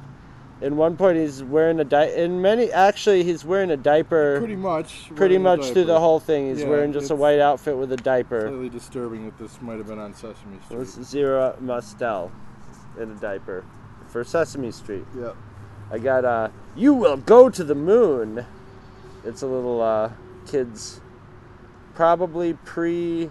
In 0.62 0.76
one 0.76 0.98
point, 0.98 1.18
he's 1.18 1.42
wearing 1.42 1.80
a 1.80 1.86
di- 1.86 2.14
In 2.16 2.42
many, 2.42 2.70
actually, 2.70 3.24
he's 3.24 3.46
wearing 3.46 3.72
a 3.72 3.78
diaper. 3.78 4.40
Pretty 4.40 4.58
much. 4.58 5.10
pretty 5.16 5.38
much 5.38 5.68
through 5.72 5.86
the 5.86 6.00
whole 6.00 6.20
thing. 6.20 6.50
He's 6.50 6.62
Yeah, 6.64 6.68
wearing 6.68 6.92
just 6.92 7.12
a 7.12 7.16
white 7.16 7.40
outfit 7.40 7.78
with 7.78 7.94
a 7.94 7.98
diaper. 7.98 8.42
Slightly 8.42 8.68
disturbing 8.68 9.24
that 9.26 9.38
this 9.38 9.62
might 9.62 9.78
have 9.78 9.88
been 9.88 10.00
on 10.00 10.14
Sesame 10.14 10.60
Street. 10.66 10.82
It's 10.82 11.02
Zero 11.02 11.56
Mostel 11.62 12.30
in 13.00 13.10
a 13.12 13.16
diaper 13.16 13.64
for 14.08 14.24
Sesame 14.26 14.72
Street. 14.72 15.06
Yeah. 15.18 15.32
I 15.92 15.98
got 15.98 16.26
uh 16.26 16.50
You 16.76 16.94
Will 16.94 17.16
Go 17.18 17.50
to 17.50 17.64
the 17.64 17.76
Moon. 17.76 18.46
It's 19.24 19.42
a 19.42 19.48
little 19.48 19.82
uh 19.82 20.12
kids 20.46 21.00
probably 22.00 22.54
pre 22.54 23.30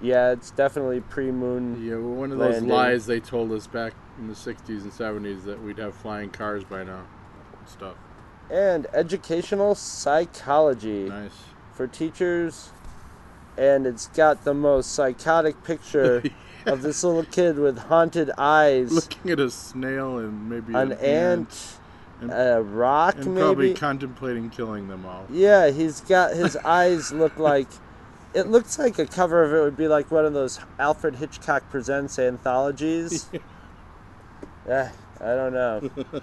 yeah, 0.00 0.30
it's 0.30 0.52
definitely 0.52 1.00
pre 1.00 1.32
moon. 1.32 1.84
Yeah, 1.84 1.96
well, 1.96 2.14
one 2.14 2.30
of 2.30 2.38
those 2.38 2.52
Landing. 2.52 2.70
lies 2.70 3.06
they 3.06 3.18
told 3.18 3.50
us 3.50 3.66
back 3.66 3.92
in 4.20 4.28
the 4.28 4.34
60s 4.34 4.68
and 4.68 4.92
70s 4.92 5.44
that 5.46 5.60
we'd 5.60 5.78
have 5.78 5.96
flying 5.96 6.30
cars 6.30 6.62
by 6.62 6.84
now. 6.84 7.02
Stuff. 7.66 7.96
And 8.52 8.86
educational 8.92 9.74
psychology 9.74 11.08
Nice. 11.08 11.32
for 11.72 11.88
teachers 11.88 12.70
and 13.56 13.84
it's 13.84 14.06
got 14.06 14.44
the 14.44 14.54
most 14.54 14.92
psychotic 14.92 15.64
picture 15.64 16.22
of 16.66 16.82
this 16.82 17.02
little 17.02 17.24
kid 17.24 17.58
with 17.58 17.78
haunted 17.78 18.30
eyes, 18.38 18.92
Looking 18.92 19.32
at 19.32 19.40
a 19.40 19.50
snail 19.50 20.18
and 20.18 20.48
maybe 20.48 20.72
an 20.72 20.92
ant, 20.92 21.78
and, 22.20 22.30
a 22.30 22.62
rock, 22.62 23.16
and 23.16 23.36
probably 23.36 23.68
maybe. 23.68 23.78
contemplating 23.78 24.50
killing 24.50 24.86
them 24.86 25.04
all. 25.04 25.26
Yeah, 25.30 25.70
he's 25.70 26.00
got 26.02 26.34
his 26.34 26.56
eyes 26.64 27.12
look 27.12 27.36
like. 27.38 27.66
It 28.34 28.48
looks 28.48 28.78
like 28.78 28.98
a 28.98 29.06
cover 29.06 29.42
of 29.42 29.52
it 29.52 29.60
would 29.60 29.76
be 29.76 29.88
like 29.88 30.10
one 30.10 30.26
of 30.26 30.34
those 30.34 30.60
Alfred 30.78 31.16
Hitchcock 31.16 31.68
Presents 31.70 32.18
anthologies. 32.18 33.28
yeah, 34.68 34.92
I 35.20 35.34
don't 35.34 35.52
know. 35.52 35.90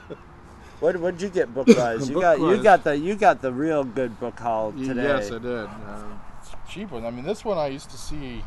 What 0.79 0.97
what'd 0.97 1.21
you 1.21 1.29
get 1.29 1.53
book 1.53 1.67
wise? 1.67 2.09
You 2.09 2.19
got 2.19 2.39
you 2.39 2.61
got 2.61 2.83
the 2.83 2.97
you 2.97 3.15
got 3.15 3.41
the 3.41 3.51
real 3.51 3.83
good 3.83 4.19
book 4.19 4.37
haul 4.39 4.73
today. 4.73 5.03
Yes, 5.03 5.31
I 5.31 5.37
did. 5.37 5.65
Uh, 5.65 6.03
it's 6.41 6.51
cheap 6.69 6.91
one. 6.91 7.05
I 7.05 7.11
mean, 7.11 7.23
this 7.23 7.45
one 7.45 7.57
I 7.57 7.67
used 7.67 7.89
to 7.91 7.97
see. 7.97 8.43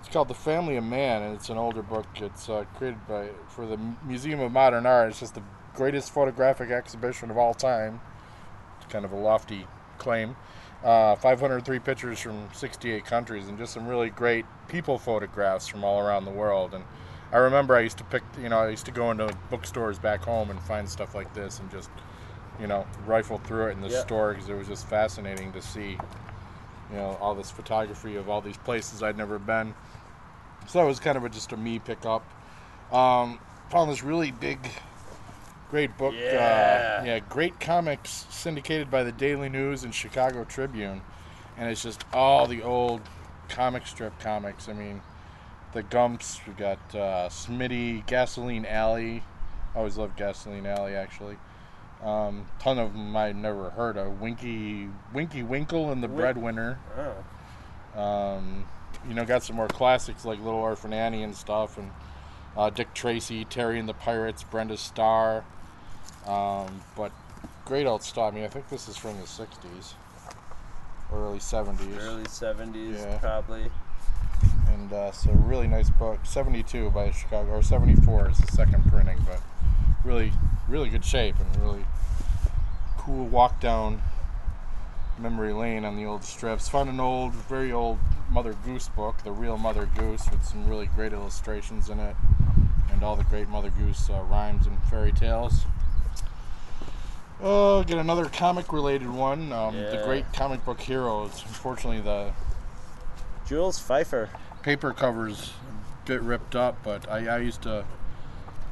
It's 0.00 0.08
called 0.08 0.28
The 0.28 0.34
Family 0.34 0.76
of 0.76 0.84
Man, 0.84 1.22
and 1.22 1.34
it's 1.34 1.50
an 1.50 1.58
older 1.58 1.82
book. 1.82 2.06
It's 2.16 2.48
uh, 2.48 2.64
created 2.76 3.06
by 3.06 3.28
for 3.48 3.66
the 3.66 3.78
Museum 4.06 4.40
of 4.40 4.52
Modern 4.52 4.86
Art. 4.86 5.10
It's 5.10 5.20
just 5.20 5.34
the 5.34 5.42
greatest 5.74 6.12
photographic 6.12 6.70
exhibition 6.70 7.30
of 7.30 7.36
all 7.36 7.52
time. 7.52 8.00
It's 8.80 8.90
kind 8.90 9.04
of 9.04 9.12
a 9.12 9.16
lofty 9.16 9.66
claim. 9.98 10.34
Uh, 10.84 11.16
503 11.16 11.80
pictures 11.80 12.20
from 12.20 12.48
68 12.52 13.04
countries, 13.04 13.48
and 13.48 13.58
just 13.58 13.72
some 13.72 13.86
really 13.88 14.10
great 14.10 14.44
people 14.68 14.96
photographs 14.96 15.66
from 15.66 15.82
all 15.82 15.98
around 15.98 16.24
the 16.24 16.30
world. 16.30 16.72
And 16.72 16.84
I 17.32 17.38
remember 17.38 17.74
I 17.74 17.80
used 17.80 17.98
to 17.98 18.04
pick, 18.04 18.22
you 18.40 18.48
know, 18.48 18.58
I 18.60 18.68
used 18.68 18.86
to 18.86 18.92
go 18.92 19.10
into 19.10 19.28
bookstores 19.50 19.98
back 19.98 20.22
home 20.22 20.50
and 20.50 20.60
find 20.62 20.88
stuff 20.88 21.16
like 21.16 21.34
this, 21.34 21.58
and 21.58 21.68
just, 21.70 21.90
you 22.60 22.68
know, 22.68 22.86
rifle 23.06 23.38
through 23.38 23.68
it 23.68 23.72
in 23.72 23.80
the 23.80 23.88
Yeah. 23.88 24.00
store 24.02 24.34
because 24.34 24.48
it 24.48 24.54
was 24.54 24.68
just 24.68 24.86
fascinating 24.86 25.52
to 25.52 25.60
see, 25.60 25.98
you 26.90 26.96
know, 26.96 27.18
all 27.20 27.34
this 27.34 27.50
photography 27.50 28.14
of 28.14 28.28
all 28.28 28.40
these 28.40 28.56
places 28.58 29.02
I'd 29.02 29.18
never 29.18 29.40
been. 29.40 29.74
So 30.68 30.78
that 30.78 30.84
was 30.86 31.00
kind 31.00 31.16
of 31.16 31.24
a, 31.24 31.28
just 31.28 31.50
a 31.52 31.56
me 31.56 31.80
pickup. 31.80 32.22
Um, 32.92 33.40
found 33.70 33.90
this 33.90 34.04
really 34.04 34.30
big, 34.30 34.70
great 35.70 35.96
book. 35.96 36.14
Yeah. 36.16 37.00
Uh, 37.00 37.04
yeah, 37.04 37.18
great 37.20 37.60
comics 37.60 38.26
syndicated 38.30 38.90
by 38.90 39.02
the 39.02 39.12
Daily 39.12 39.48
News 39.48 39.84
and 39.84 39.94
Chicago 39.94 40.44
Tribune, 40.44 41.02
and 41.56 41.68
it's 41.70 41.82
just 41.82 42.04
all 42.12 42.46
the 42.46 42.62
old 42.62 43.02
comic 43.48 43.86
strip 43.86 44.18
comics. 44.20 44.68
I 44.68 44.72
mean, 44.72 45.00
the 45.72 45.82
Gumps. 45.82 46.40
We 46.46 46.54
got 46.54 46.78
uh, 46.94 47.28
Smitty, 47.28 48.06
Gasoline 48.06 48.66
Alley. 48.66 49.22
I 49.74 49.78
always 49.78 49.96
loved 49.96 50.16
Gasoline 50.16 50.66
Alley 50.66 50.94
actually. 50.94 51.36
Um, 52.02 52.46
ton 52.60 52.78
of 52.78 52.92
them 52.92 53.16
I'd 53.16 53.36
never 53.36 53.70
heard 53.70 53.96
of. 53.96 54.20
Winky, 54.20 54.88
Winky 55.12 55.42
Winkle 55.42 55.90
and 55.90 56.02
the 56.02 56.08
Win- 56.08 56.16
Breadwinner. 56.16 56.78
Oh. 56.96 58.00
Um, 58.00 58.66
you 59.08 59.14
know, 59.14 59.24
got 59.24 59.42
some 59.42 59.56
more 59.56 59.68
classics 59.68 60.24
like 60.24 60.38
Little 60.38 60.60
Orphan 60.60 60.92
Annie 60.92 61.22
and 61.22 61.34
stuff, 61.34 61.76
and 61.76 61.90
uh, 62.56 62.70
Dick 62.70 62.94
Tracy, 62.94 63.44
Terry 63.44 63.78
and 63.78 63.88
the 63.88 63.94
Pirates, 63.94 64.42
Brenda 64.44 64.76
Starr. 64.76 65.44
Um, 66.28 66.82
but 66.94 67.10
great 67.64 67.86
old 67.86 68.02
stuff. 68.02 68.32
I 68.32 68.36
mean, 68.36 68.44
I 68.44 68.48
think 68.48 68.68
this 68.68 68.86
is 68.88 68.96
from 68.96 69.16
the 69.16 69.24
'60s, 69.26 69.94
early 71.12 71.38
'70s, 71.38 71.98
Early 71.98 72.26
seventies 72.26 73.00
Yeah. 73.00 73.18
probably. 73.18 73.70
and 74.68 74.92
uh, 74.92 75.10
so 75.12 75.30
really 75.32 75.66
nice 75.66 75.88
book. 75.90 76.20
'72 76.24 76.90
by 76.90 77.10
Chicago, 77.10 77.52
or 77.52 77.62
'74 77.62 78.30
is 78.30 78.38
the 78.38 78.52
second 78.52 78.84
printing, 78.90 79.18
but 79.26 79.40
really, 80.04 80.32
really 80.68 80.90
good 80.90 81.04
shape 81.04 81.36
and 81.40 81.62
really 81.62 81.84
cool 82.98 83.24
walk 83.26 83.58
down 83.60 84.02
memory 85.18 85.52
lane 85.52 85.84
on 85.84 85.96
the 85.96 86.04
old 86.04 86.24
strips. 86.24 86.68
Found 86.68 86.90
an 86.90 87.00
old, 87.00 87.32
very 87.34 87.72
old 87.72 87.98
Mother 88.30 88.54
Goose 88.64 88.88
book, 88.88 89.16
the 89.24 89.32
real 89.32 89.56
Mother 89.56 89.88
Goose, 89.96 90.30
with 90.30 90.44
some 90.44 90.68
really 90.68 90.86
great 90.86 91.12
illustrations 91.14 91.88
in 91.88 91.98
it, 91.98 92.14
and 92.92 93.02
all 93.02 93.16
the 93.16 93.24
great 93.24 93.48
Mother 93.48 93.70
Goose 93.70 94.10
uh, 94.10 94.20
rhymes 94.22 94.66
and 94.66 94.78
fairy 94.84 95.10
tales. 95.12 95.62
Oh, 97.40 97.84
get 97.84 97.98
another 97.98 98.26
comic-related 98.26 99.08
one. 99.08 99.52
Um, 99.52 99.76
The 99.76 100.02
Great 100.04 100.30
Comic 100.32 100.64
Book 100.64 100.80
Heroes. 100.80 101.42
Unfortunately, 101.46 102.00
the 102.00 102.32
Jules 103.46 103.78
Feiffer. 103.78 104.28
paper 104.62 104.92
covers 104.92 105.52
a 106.02 106.06
bit 106.06 106.20
ripped 106.22 106.56
up, 106.56 106.76
but 106.82 107.08
I, 107.08 107.26
I 107.26 107.38
used 107.38 107.62
to 107.62 107.84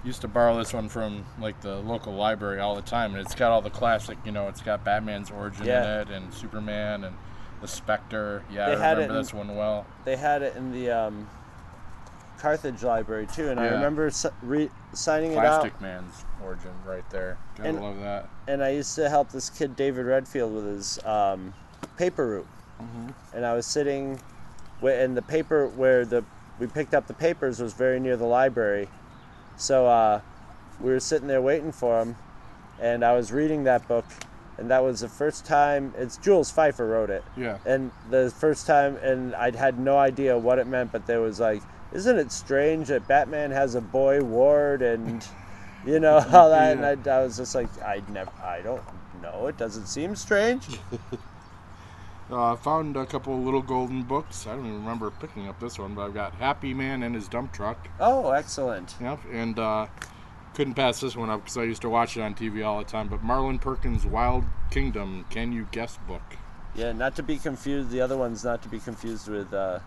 used 0.04 0.20
to 0.20 0.28
borrow 0.28 0.56
this 0.56 0.72
one 0.72 0.88
from 0.88 1.24
like 1.40 1.60
the 1.62 1.76
local 1.76 2.12
library 2.14 2.60
all 2.60 2.76
the 2.76 2.82
time, 2.82 3.12
and 3.14 3.20
it's 3.24 3.34
got 3.34 3.50
all 3.52 3.62
the 3.62 3.70
classic. 3.70 4.18
You 4.24 4.32
know, 4.32 4.48
it's 4.48 4.60
got 4.62 4.84
Batman's 4.84 5.30
origin 5.30 5.66
Yeah. 5.66 6.00
in 6.02 6.08
it, 6.08 6.14
and 6.14 6.32
Superman, 6.34 7.04
and 7.04 7.16
the 7.60 7.68
Spectre. 7.68 8.44
Yeah, 8.52 8.66
They 8.66 8.76
I 8.76 8.78
had 8.78 8.98
it 8.98 9.02
remember 9.02 9.14
in- 9.14 9.20
this 9.22 9.32
one 9.34 9.56
well. 9.56 9.86
They 10.04 10.16
had 10.16 10.42
it 10.42 10.54
in 10.56 10.72
the 10.72 10.90
um, 10.90 11.28
Carthage 12.38 12.82
library 12.82 13.26
too, 13.32 13.48
and 13.48 13.58
I 13.58 13.66
remember 13.68 14.10
re- 14.42 14.70
signing 14.92 15.32
it 15.32 15.38
out. 15.38 15.60
Plastic 15.62 15.80
Man's 15.80 16.24
origin 16.42 16.72
right 16.86 17.08
there. 17.10 17.38
Gotta 17.56 17.68
And- 17.70 17.80
love 17.82 18.00
that. 18.00 18.28
and 18.46 18.62
I 18.62 18.70
used 18.70 18.94
to 18.96 19.08
help 19.08 19.30
this 19.30 19.50
kid 19.50 19.76
David 19.76 20.06
Redfield 20.06 20.52
with 20.54 20.66
his 20.66 20.98
um, 21.04 21.54
paper 21.96 22.26
route. 22.26 22.46
Mhm. 22.80 23.14
And 23.34 23.46
I 23.46 23.54
was 23.54 23.66
sitting, 23.66 24.20
and 24.82 25.16
the 25.16 25.22
paper 25.22 25.66
where 25.68 26.04
the 26.04 26.24
we 26.58 26.66
picked 26.66 26.94
up 26.94 27.06
the 27.06 27.14
papers 27.14 27.60
was 27.60 27.72
very 27.74 28.00
near 28.00 28.16
the 28.16 28.24
library, 28.26 28.88
so 29.56 29.86
uh, 29.86 30.20
we 30.80 30.90
were 30.90 31.00
sitting 31.00 31.28
there 31.28 31.42
waiting 31.42 31.70
for 31.72 32.00
him, 32.00 32.16
and 32.80 33.04
I 33.04 33.12
was 33.14 33.30
reading 33.30 33.64
that 33.64 33.86
book, 33.88 34.06
and 34.56 34.70
that 34.70 34.82
was 34.82 35.00
the 35.00 35.08
first 35.08 35.44
time. 35.44 35.92
It's 35.98 36.16
Jules 36.16 36.50
Feiffer 36.50 36.90
wrote 36.90 37.10
it, 37.10 37.22
Yeah. 37.36 37.58
and 37.66 37.90
the 38.10 38.30
first 38.30 38.66
time, 38.66 38.96
and 39.02 39.34
I 39.34 39.54
had 39.54 39.78
no 39.78 39.98
idea 39.98 40.38
what 40.38 40.58
it 40.58 40.66
meant, 40.66 40.92
but 40.92 41.06
there 41.06 41.20
was 41.20 41.38
like, 41.40 41.60
isn't 41.96 42.18
it 42.18 42.30
strange 42.30 42.88
that 42.88 43.08
Batman 43.08 43.50
has 43.50 43.74
a 43.74 43.80
boy 43.80 44.22
ward 44.22 44.82
and, 44.82 45.26
you 45.84 45.98
know, 46.04 46.16
all 46.32 46.50
that, 46.50 46.76
Yeah. 46.78 46.86
and 46.90 47.08
I, 47.08 47.16
I 47.18 47.22
was 47.24 47.36
just 47.38 47.54
like, 47.54 47.68
I 47.82 48.02
never, 48.12 48.30
I 48.42 48.60
don't 48.60 48.82
know, 49.22 49.46
it 49.46 49.56
doesn't 49.56 49.86
seem 49.86 50.14
strange. 50.14 50.66
Uh, 52.28 52.54
I 52.54 52.56
found 52.56 52.96
a 52.96 53.06
couple 53.06 53.40
little 53.40 53.62
golden 53.62 54.02
books. 54.02 54.48
I 54.48 54.56
don't 54.56 54.66
even 54.66 54.80
remember 54.80 55.12
picking 55.12 55.46
up 55.46 55.60
this 55.60 55.78
one, 55.78 55.94
but 55.94 56.06
I've 56.06 56.14
got 56.14 56.34
Happy 56.34 56.74
Man 56.74 57.04
and 57.04 57.14
his 57.14 57.28
dump 57.28 57.52
truck. 57.52 57.86
Oh, 58.00 58.30
excellent. 58.32 58.96
Yep, 59.00 59.20
and 59.32 59.56
uh, 59.56 59.86
couldn't 60.52 60.74
pass 60.74 60.98
this 60.98 61.14
one 61.14 61.30
up 61.30 61.42
because 61.44 61.56
I 61.56 61.62
used 61.62 61.82
to 61.82 61.88
watch 61.88 62.16
it 62.16 62.22
on 62.22 62.34
TV 62.34 62.66
all 62.66 62.78
the 62.80 62.84
time. 62.84 63.06
But 63.06 63.22
Marlin 63.22 63.60
Perkins' 63.60 64.04
Wild 64.04 64.44
Kingdom, 64.72 65.24
Can 65.30 65.52
You 65.52 65.68
Guess 65.70 65.98
book. 66.08 66.20
Yeah, 66.74 66.90
not 66.90 67.14
to 67.14 67.22
be 67.22 67.36
confused. 67.38 67.90
The 67.90 68.00
other 68.00 68.16
one's 68.16 68.42
not 68.42 68.60
to 68.64 68.68
be 68.68 68.80
confused 68.80 69.28
with 69.28 69.54
uh, 69.54 69.78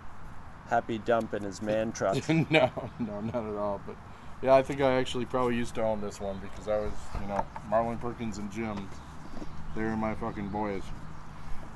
Happy 0.69 0.99
Dump 0.99 1.33
and 1.33 1.43
his 1.43 1.61
man 1.61 1.91
truck. 1.91 2.15
no, 2.29 2.71
no, 2.99 3.21
not 3.21 3.35
at 3.35 3.55
all. 3.55 3.81
But 3.85 3.95
yeah, 4.41 4.55
I 4.55 4.63
think 4.63 4.81
I 4.81 4.93
actually 4.93 5.25
probably 5.25 5.55
used 5.55 5.75
to 5.75 5.83
own 5.83 6.01
this 6.01 6.21
one 6.21 6.39
because 6.39 6.67
I 6.67 6.79
was, 6.79 6.93
you 7.21 7.27
know, 7.27 7.45
Marlin 7.69 7.97
Perkins 7.97 8.37
and 8.37 8.51
Jim. 8.51 8.89
They 9.75 9.81
were 9.81 9.97
my 9.97 10.15
fucking 10.15 10.49
boys. 10.49 10.83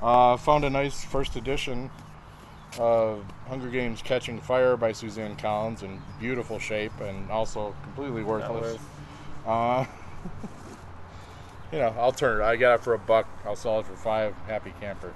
Uh, 0.01 0.37
found 0.37 0.65
a 0.65 0.69
nice 0.69 1.03
first 1.03 1.35
edition 1.35 1.89
of 2.79 3.23
Hunger 3.47 3.69
Games 3.69 4.01
Catching 4.01 4.39
Fire 4.41 4.75
by 4.75 4.91
Suzanne 4.91 5.35
Collins 5.35 5.83
in 5.83 6.01
beautiful 6.19 6.59
shape 6.59 6.99
and 7.01 7.29
also 7.31 7.75
completely 7.83 8.23
worthless. 8.23 8.79
Uh, 9.45 9.85
you 11.71 11.79
know, 11.79 11.93
I'll 11.97 12.11
turn 12.11 12.41
it. 12.41 12.43
I 12.43 12.55
got 12.55 12.75
it 12.75 12.83
for 12.83 12.93
a 12.93 12.99
buck. 12.99 13.27
I'll 13.45 13.55
sell 13.55 13.79
it 13.79 13.85
for 13.85 13.95
five. 13.95 14.35
Happy 14.47 14.73
camper. 14.79 15.13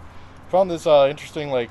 Found 0.49 0.71
this 0.71 0.87
uh, 0.87 1.07
interesting, 1.09 1.49
like, 1.49 1.69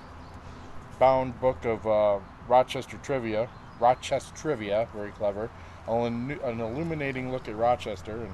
bound 0.98 1.38
book 1.40 1.64
of 1.64 1.86
uh, 1.86 2.18
Rochester 2.48 2.98
trivia. 3.02 3.48
Rochester 3.80 4.34
trivia, 4.36 4.88
very 4.94 5.10
clever. 5.12 5.50
An 5.88 6.38
an 6.44 6.60
illuminating 6.60 7.30
look 7.30 7.48
at 7.48 7.56
Rochester, 7.56 8.12
and 8.16 8.32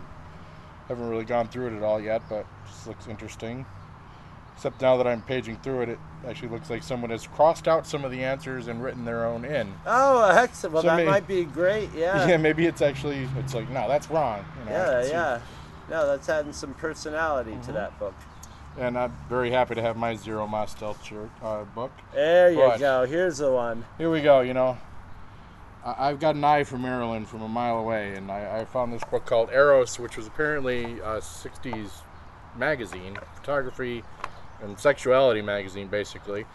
haven't 0.89 1.09
really 1.09 1.25
gone 1.25 1.49
through 1.49 1.69
it 1.69 1.77
at 1.77 1.83
all 1.83 2.01
yet, 2.01 2.23
but 2.29 2.47
just 2.67 2.87
looks 2.87 3.07
interesting. 3.09 3.67
Except 4.55 4.81
now 4.81 4.97
that 4.99 5.07
I'm 5.07 5.23
paging 5.23 5.57
through 5.59 5.83
it, 5.83 5.89
it 5.89 5.99
actually 6.29 6.49
looks 6.49 6.71
like 6.71 6.83
someone 6.83 7.11
has 7.11 7.27
crossed 7.27 7.67
out 7.67 7.87
some 7.87 8.05
of 8.05 8.11
the 8.11 8.23
answers 8.23 8.69
and 8.69 8.83
written 8.83 9.05
their 9.05 9.25
own 9.25 9.45
in. 9.45 9.73
Oh, 9.87 10.25
excellent. 10.31 10.75
Well, 10.75 10.83
So 10.83 10.89
that 10.89 10.97
may- 10.97 11.05
might 11.07 11.27
be 11.27 11.45
great. 11.45 11.89
Yeah, 11.97 12.29
Yeah. 12.29 12.37
maybe 12.37 12.67
it's 12.67 12.83
actually 12.83 13.29
it's 13.39 13.55
like 13.55 13.69
no, 13.71 13.89
that's 13.89 14.09
wrong. 14.11 14.45
You 14.61 14.71
know, 14.71 15.01
Yeah, 15.01 15.05
yeah. 15.09 15.41
No, 15.91 16.07
that's 16.07 16.29
adding 16.29 16.53
some 16.53 16.75
personality 16.75 17.53
Mm-hmm. 17.53 17.63
to 17.67 17.73
that 17.73 17.99
book. 17.99 18.15
And 18.79 18.97
I'm 18.99 19.13
very 19.29 19.51
happy 19.51 19.75
to 19.75 19.83
have 19.83 19.97
my 19.97 20.15
Zero 20.17 20.47
Mostel 20.47 20.97
shirt 21.05 21.31
uh, 21.43 21.65
book. 21.65 21.93
There 22.15 22.51
you 22.51 22.57
But- 22.59 22.81
go. 22.81 23.05
Here's 23.07 23.39
the 23.39 23.53
one. 23.53 23.85
Here 23.99 24.11
we 24.11 24.23
go. 24.23 24.41
You 24.41 24.55
know, 24.55 24.79
I- 25.85 26.09
I've 26.09 26.19
got 26.21 26.37
an 26.37 26.45
eye 26.45 26.65
for 26.65 26.79
Marilyn 26.79 27.27
from 27.27 27.43
a 27.43 27.49
mile 27.49 27.79
away, 27.79 28.15
and 28.15 28.31
I, 28.31 28.61
I 28.61 28.65
found 28.65 28.93
this 28.93 29.05
book 29.05 29.27
called 29.27 29.51
Eros, 29.51 29.99
which 29.99 30.17
was 30.17 30.27
apparently 30.27 30.85
a 31.01 31.21
'60s 31.21 31.91
magazine, 32.57 33.19
photography 33.35 34.05
and 34.63 34.79
sexuality 34.79 35.43
magazine, 35.43 35.89
basically. 35.89 36.47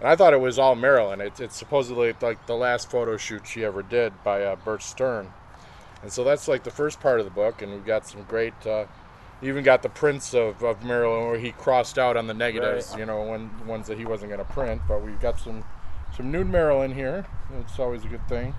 And 0.00 0.08
I 0.08 0.16
thought 0.16 0.32
it 0.32 0.40
was 0.40 0.58
all 0.58 0.74
Marilyn. 0.74 1.20
It's, 1.20 1.38
it's 1.38 1.56
supposedly 1.56 2.12
like 2.20 2.46
the 2.46 2.56
last 2.56 2.90
photo 2.90 3.16
shoot 3.16 3.46
she 3.46 3.64
ever 3.64 3.82
did 3.82 4.12
by 4.24 4.42
uh, 4.42 4.56
Bert 4.56 4.82
Stern. 4.82 5.32
And 6.02 6.12
so 6.12 6.24
that's 6.24 6.48
like 6.48 6.64
the 6.64 6.70
first 6.72 6.98
part 6.98 7.20
of 7.20 7.24
the 7.26 7.30
book, 7.30 7.62
and 7.62 7.70
we've 7.72 7.86
got 7.86 8.04
some 8.08 8.22
great 8.24 8.54
uh, 8.66 8.86
even 9.42 9.64
got 9.64 9.82
the 9.82 9.88
prints 9.88 10.34
of, 10.34 10.62
of 10.62 10.84
Marilyn 10.84 11.26
where 11.26 11.38
he 11.38 11.52
crossed 11.52 11.98
out 11.98 12.16
on 12.16 12.26
the 12.26 12.34
negatives, 12.34 12.90
Right. 12.90 13.00
you 13.00 13.06
know, 13.06 13.22
when 13.24 13.66
ones 13.66 13.88
that 13.88 13.98
he 13.98 14.04
wasn't 14.04 14.30
going 14.30 14.44
to 14.44 14.52
print. 14.52 14.82
But 14.86 15.02
we've 15.02 15.20
got 15.20 15.38
some 15.40 15.64
some 16.16 16.30
nude 16.30 16.48
Marilyn 16.48 16.94
here. 16.94 17.26
It's 17.58 17.78
always 17.78 18.04
a 18.04 18.08
good 18.08 18.26
thing, 18.28 18.54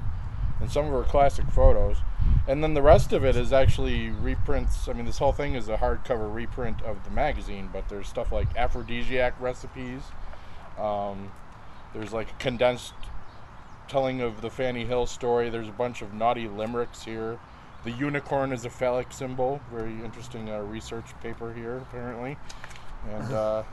and 0.59 0.71
some 0.71 0.85
of 0.85 0.91
her 0.91 1.03
classic 1.03 1.45
photos. 1.51 1.97
And 2.47 2.63
then 2.63 2.73
the 2.73 2.81
rest 2.81 3.13
of 3.13 3.23
it 3.23 3.35
is 3.35 3.53
actually 3.53 4.09
reprints. 4.09 4.87
I 4.87 4.93
mean, 4.93 5.05
this 5.05 5.17
whole 5.19 5.31
thing 5.33 5.53
is 5.55 5.69
a 5.69 5.77
hardcover 5.77 6.33
reprint 6.33 6.81
of 6.81 7.03
the 7.03 7.11
magazine, 7.11 7.69
but 7.71 7.87
there's 7.89 8.07
stuff 8.07 8.31
like 8.31 8.55
aphrodisiac 8.57 9.39
recipes. 9.39 10.01
Um, 10.79 11.31
there's 11.93 12.11
like 12.11 12.31
a 12.31 12.35
condensed 12.35 12.93
telling 13.87 14.21
of 14.21 14.41
the 14.41 14.49
Fanny 14.49 14.85
Hill 14.85 15.05
story. 15.05 15.49
There's 15.49 15.67
a 15.67 15.71
bunch 15.73 16.01
of 16.01 16.13
naughty 16.13 16.47
limericks 16.47 17.03
here. 17.03 17.39
The 17.83 17.91
unicorn 17.91 18.53
is 18.53 18.65
a 18.65 18.69
phallic 18.69 19.11
symbol. 19.11 19.59
Very 19.71 19.91
interesting 20.03 20.49
uh, 20.49 20.59
research 20.59 21.05
paper 21.21 21.53
here, 21.53 21.77
apparently. 21.77 22.37
And 23.09 23.33
uh, 23.33 23.63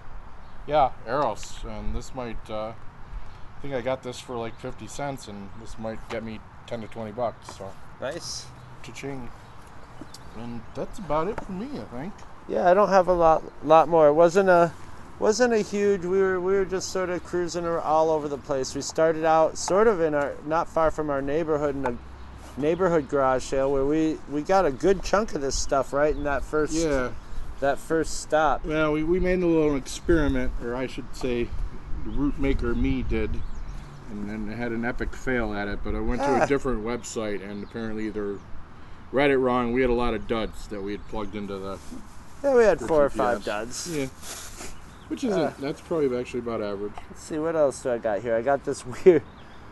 yeah, 0.66 0.90
Eros. 1.06 1.60
And 1.64 1.94
this 1.94 2.14
might. 2.14 2.50
Uh, 2.50 2.72
I 2.72 3.62
think 3.62 3.74
I 3.74 3.80
got 3.82 4.02
this 4.02 4.18
for 4.18 4.36
like 4.36 4.58
50 4.58 4.86
cents, 4.86 5.28
and 5.28 5.50
this 5.60 5.78
might 5.78 6.06
get 6.08 6.24
me 6.24 6.40
10 6.66 6.80
to 6.80 6.86
20 6.86 7.12
bucks. 7.12 7.56
So, 7.56 7.70
Nice. 8.00 8.46
cha-ching. 8.82 9.28
And 10.38 10.62
that's 10.74 10.98
about 10.98 11.28
it 11.28 11.38
for 11.44 11.52
me, 11.52 11.68
I 11.78 11.84
think. 11.96 12.14
Yeah, 12.48 12.70
I 12.70 12.74
don't 12.74 12.88
have 12.88 13.08
a 13.08 13.12
lot 13.12 13.42
lot 13.64 13.88
more. 13.88 14.08
It 14.08 14.14
wasn't 14.14 14.48
a 14.48 14.72
wasn't 15.18 15.52
a 15.52 15.58
huge. 15.58 16.02
We 16.02 16.18
were 16.18 16.40
we 16.40 16.54
were 16.54 16.64
just 16.64 16.88
sort 16.90 17.10
of 17.10 17.22
cruising 17.22 17.66
all 17.66 18.10
over 18.10 18.26
the 18.26 18.38
place. 18.38 18.74
We 18.74 18.80
started 18.80 19.24
out 19.24 19.58
sort 19.58 19.86
of 19.86 20.00
in 20.00 20.14
our 20.14 20.32
not 20.46 20.68
far 20.68 20.90
from 20.90 21.10
our 21.10 21.20
neighborhood 21.20 21.76
in 21.76 21.86
a 21.86 21.96
neighborhood 22.56 23.08
garage 23.08 23.44
sale 23.44 23.70
where 23.72 23.84
we 23.84 24.18
we 24.30 24.42
got 24.42 24.66
a 24.66 24.70
good 24.70 25.02
chunk 25.02 25.34
of 25.34 25.40
this 25.40 25.54
stuff 25.56 25.92
right 25.92 26.14
in 26.14 26.24
that 26.24 26.44
first 26.44 26.72
Yeah. 26.74 27.10
that 27.60 27.78
first 27.78 28.20
stop. 28.20 28.64
Well, 28.64 28.92
we, 28.92 29.02
we 29.04 29.20
made 29.20 29.42
a 29.42 29.46
little 29.46 29.76
experiment, 29.76 30.52
or 30.62 30.74
I 30.74 30.86
should 30.86 31.14
say, 31.14 31.44
the 32.04 32.10
root 32.10 32.38
maker 32.38 32.74
me 32.74 33.02
did, 33.02 33.30
and 34.10 34.28
then 34.30 34.48
had 34.56 34.72
an 34.72 34.84
epic 34.84 35.14
fail 35.14 35.52
at 35.54 35.68
it. 35.68 35.80
But 35.84 35.94
I 35.94 36.00
went 36.00 36.22
to 36.22 36.28
Ah. 36.28 36.42
a 36.44 36.46
different 36.46 36.84
website, 36.84 37.42
and 37.48 37.62
apparently 37.62 38.08
they're 38.10 38.36
read 39.12 39.30
it 39.30 39.38
wrong. 39.38 39.72
We 39.72 39.80
had 39.80 39.90
a 39.90 39.94
lot 39.94 40.14
of 40.14 40.26
duds 40.26 40.66
that 40.68 40.82
we 40.82 40.92
had 40.92 41.06
plugged 41.08 41.34
into 41.34 41.58
the. 41.58 41.78
Yeah, 42.42 42.54
we 42.56 42.62
had 42.64 42.80
four 42.80 43.04
or 43.04 43.10
five 43.10 43.44
duds. 43.44 43.88
Yeah. 43.94 44.06
Which 45.08 45.24
isn't. 45.24 45.38
Ah. 45.40 45.52
that's 45.58 45.80
probably 45.80 46.16
actually 46.18 46.40
about 46.40 46.62
average. 46.62 46.92
Let's 47.10 47.22
see 47.24 47.38
what 47.38 47.56
else 47.56 47.82
do 47.82 47.90
I 47.90 47.98
got 47.98 48.22
here. 48.22 48.34
I 48.36 48.42
got 48.42 48.64
this 48.64 48.84
weird 49.04 49.22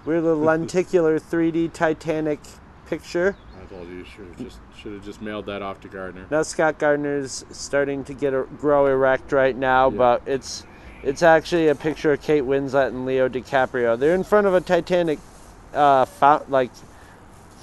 weird 0.05 0.25
little 0.25 0.41
lenticular 0.43 1.19
3D 1.19 1.73
Titanic 1.73 2.41
picture. 2.89 3.37
I 3.61 3.65
told 3.67 3.89
you, 3.89 3.97
you 3.97 4.05
should 4.05 4.27
have 4.27 4.39
just 4.39 4.59
should 4.81 4.93
have 4.93 5.05
just 5.05 5.21
mailed 5.21 5.47
that 5.47 5.63
off 5.63 5.81
to 5.83 5.89
Gardner. 5.89 6.27
Now 6.31 6.43
Scott 6.43 6.79
Gardner's 6.79 7.45
starting 7.51 8.05
to 8.05 8.15
get 8.15 8.33
a, 8.33 8.45
grow 8.59 8.87
erect 8.87 9.33
right 9.33 9.57
now, 9.57 9.91
Yeah. 9.91 9.97
but 9.97 10.23
it's 10.27 10.65
it's 11.03 11.23
actually 11.23 11.69
a 11.69 11.75
picture 11.75 12.13
of 12.13 12.23
Kate 12.23 12.43
Winslet 12.43 12.89
and 12.89 13.07
Leo 13.07 13.29
DiCaprio. 13.29 13.99
They're 13.99 14.15
in 14.15 14.25
front 14.25 14.47
of 14.47 14.55
a 14.55 14.61
Titanic 14.61 15.19
uh, 15.73 16.05
fount, 16.05 16.51
like 16.51 16.71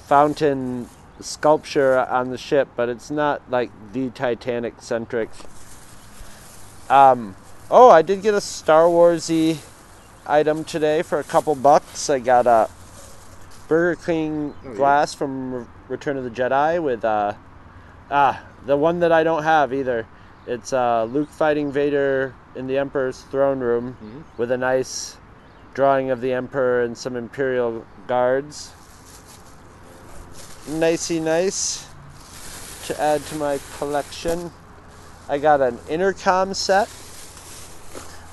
fountain 0.08 0.88
sculpture 1.20 1.98
on 2.00 2.30
the 2.30 2.38
ship, 2.38 2.68
but 2.76 2.88
it's 2.90 3.10
not 3.10 3.42
like 3.50 3.72
the 3.94 4.10
Titanic 4.12 4.82
centric. 4.82 5.30
Um, 6.90 7.36
oh, 7.72 7.90
I 7.90 8.02
did 8.02 8.22
get 8.22 8.34
a 8.34 8.42
Star 8.42 8.84
Warsy 8.84 9.58
item 10.28 10.64
today 10.64 11.02
for 11.02 11.20
a 11.20 11.24
couple 11.24 11.56
bucks. 11.56 12.10
I 12.10 12.20
got 12.20 12.46
a 12.48 12.70
Burger 13.68 14.00
King 14.06 14.54
Oh, 14.66 14.70
yeah. 14.70 14.76
glass 14.76 15.14
from 15.14 15.54
Re- 15.54 15.66
Return 15.90 16.18
of 16.18 16.24
the 16.24 16.30
Jedi 16.30 16.82
with 16.82 17.04
uh, 17.06 17.34
ah 18.12 18.44
the 18.66 18.78
one 18.78 19.00
that 19.00 19.12
I 19.12 19.24
don't 19.24 19.44
have 19.44 19.74
either. 19.74 20.06
It's 20.48 20.74
uh, 20.74 21.06
Luke 21.06 21.30
fighting 21.30 21.72
Vader 21.72 22.34
in 22.56 22.68
the 22.68 22.78
Emperor's 22.78 23.22
throne 23.32 23.60
room 23.60 23.98
Mhm. 24.04 24.38
with 24.38 24.52
a 24.52 24.58
nice 24.58 25.18
drawing 25.74 26.10
of 26.12 26.22
the 26.22 26.32
Emperor 26.34 26.84
and 26.84 26.98
some 26.98 27.16
Imperial 27.16 27.86
guards. 28.08 28.72
Nicey 30.68 31.20
nice 31.20 31.86
to 32.88 33.00
add 33.02 33.22
to 33.28 33.36
my 33.36 33.60
collection. 33.78 34.52
I 35.28 35.38
got 35.40 35.62
an 35.62 35.80
intercom 35.90 36.54
set, 36.54 36.88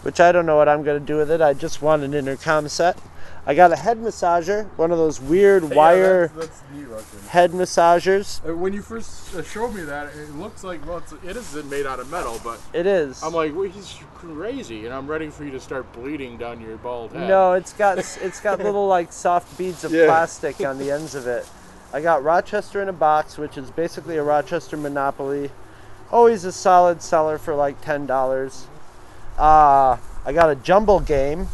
which 0.03 0.21
I 0.21 0.31
don't 0.33 0.47
know 0.47 0.57
what 0.57 0.69
I'm 0.69 0.83
going 0.83 0.99
to 1.01 1.05
do 1.05 1.17
with 1.17 1.31
it. 1.31 1.41
I 1.41 1.53
just 1.55 1.81
want 1.83 2.03
an 2.03 2.15
intercom 2.15 2.69
set. 2.69 2.99
I 3.45 3.55
got 3.55 3.73
a 3.73 3.77
head 3.77 3.99
massager, 3.99 4.67
one 4.77 4.93
of 4.93 4.99
those 4.99 5.21
weird 5.21 5.65
wire 5.75 6.29
that's, 6.29 6.63
neat 6.73 6.87
head 7.29 7.51
massagers. 7.51 8.47
Uh, 8.49 8.55
When 8.57 8.73
you 8.73 8.83
first 8.83 9.35
uh, 9.35 9.43
showed 9.43 9.75
me 9.75 9.83
that, 9.83 10.15
it 10.15 10.31
looks 10.37 10.63
like 10.63 10.87
well, 10.87 10.99
it's, 10.99 11.13
it 11.25 11.37
is 11.37 11.53
made 11.65 11.85
out 11.85 11.99
of 11.99 12.09
metal, 12.09 12.41
but 12.45 12.61
It 12.73 12.87
is. 12.87 13.21
I'm 13.21 13.33
like, 13.33 13.53
well, 13.55 13.69
he's 13.69 13.99
crazy, 14.15 14.85
and 14.87 14.95
I'm 14.95 15.09
ready 15.09 15.29
for 15.29 15.45
you 15.45 15.51
to 15.51 15.61
start 15.61 15.93
bleeding 15.93 16.37
down 16.39 16.61
your 16.61 16.77
bald 16.77 17.13
head. 17.13 17.29
No, 17.29 17.55
it's 17.55 17.73
got 17.73 17.99
it's 17.99 18.41
got 18.41 18.59
little 18.63 18.87
like 18.87 19.13
soft 19.13 19.59
beads 19.59 19.83
of 19.83 19.93
Yeah. 19.93 20.07
plastic 20.07 20.61
on 20.61 20.79
the 20.79 20.93
ends 20.93 21.17
of 21.17 21.27
it. 21.27 21.49
I 21.93 22.01
got 22.01 22.23
Rochester 22.23 22.81
in 22.81 22.89
a 22.89 22.93
box, 22.93 23.39
which 23.39 23.59
is 23.59 23.71
basically 23.73 24.19
a 24.19 24.23
Rochester 24.23 24.77
Monopoly. 24.77 25.51
Always 26.13 26.45
a 26.45 26.53
solid 26.53 27.03
seller 27.03 27.39
for 27.39 27.55
like 27.57 27.81
ten 27.81 28.07
dollars. 28.07 28.67
Uh, 29.37 29.97
I 30.25 30.33
got 30.33 30.51
a 30.51 30.55
jumble 30.55 31.01
game, 31.01 31.49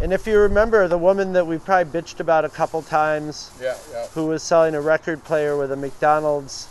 and 0.00 0.12
if 0.12 0.26
you 0.26 0.38
remember 0.38 0.86
the 0.88 0.98
woman 0.98 1.32
that 1.34 1.46
we 1.46 1.58
probably 1.58 2.00
bitched 2.00 2.20
about 2.20 2.44
a 2.44 2.48
couple 2.48 2.82
times, 2.82 3.50
Yeah, 3.60 3.76
yeah. 3.92 4.06
who 4.08 4.26
was 4.26 4.42
selling 4.42 4.74
a 4.74 4.80
record 4.80 5.22
player 5.24 5.56
with 5.56 5.72
a 5.72 5.76
McDonald's 5.76 6.68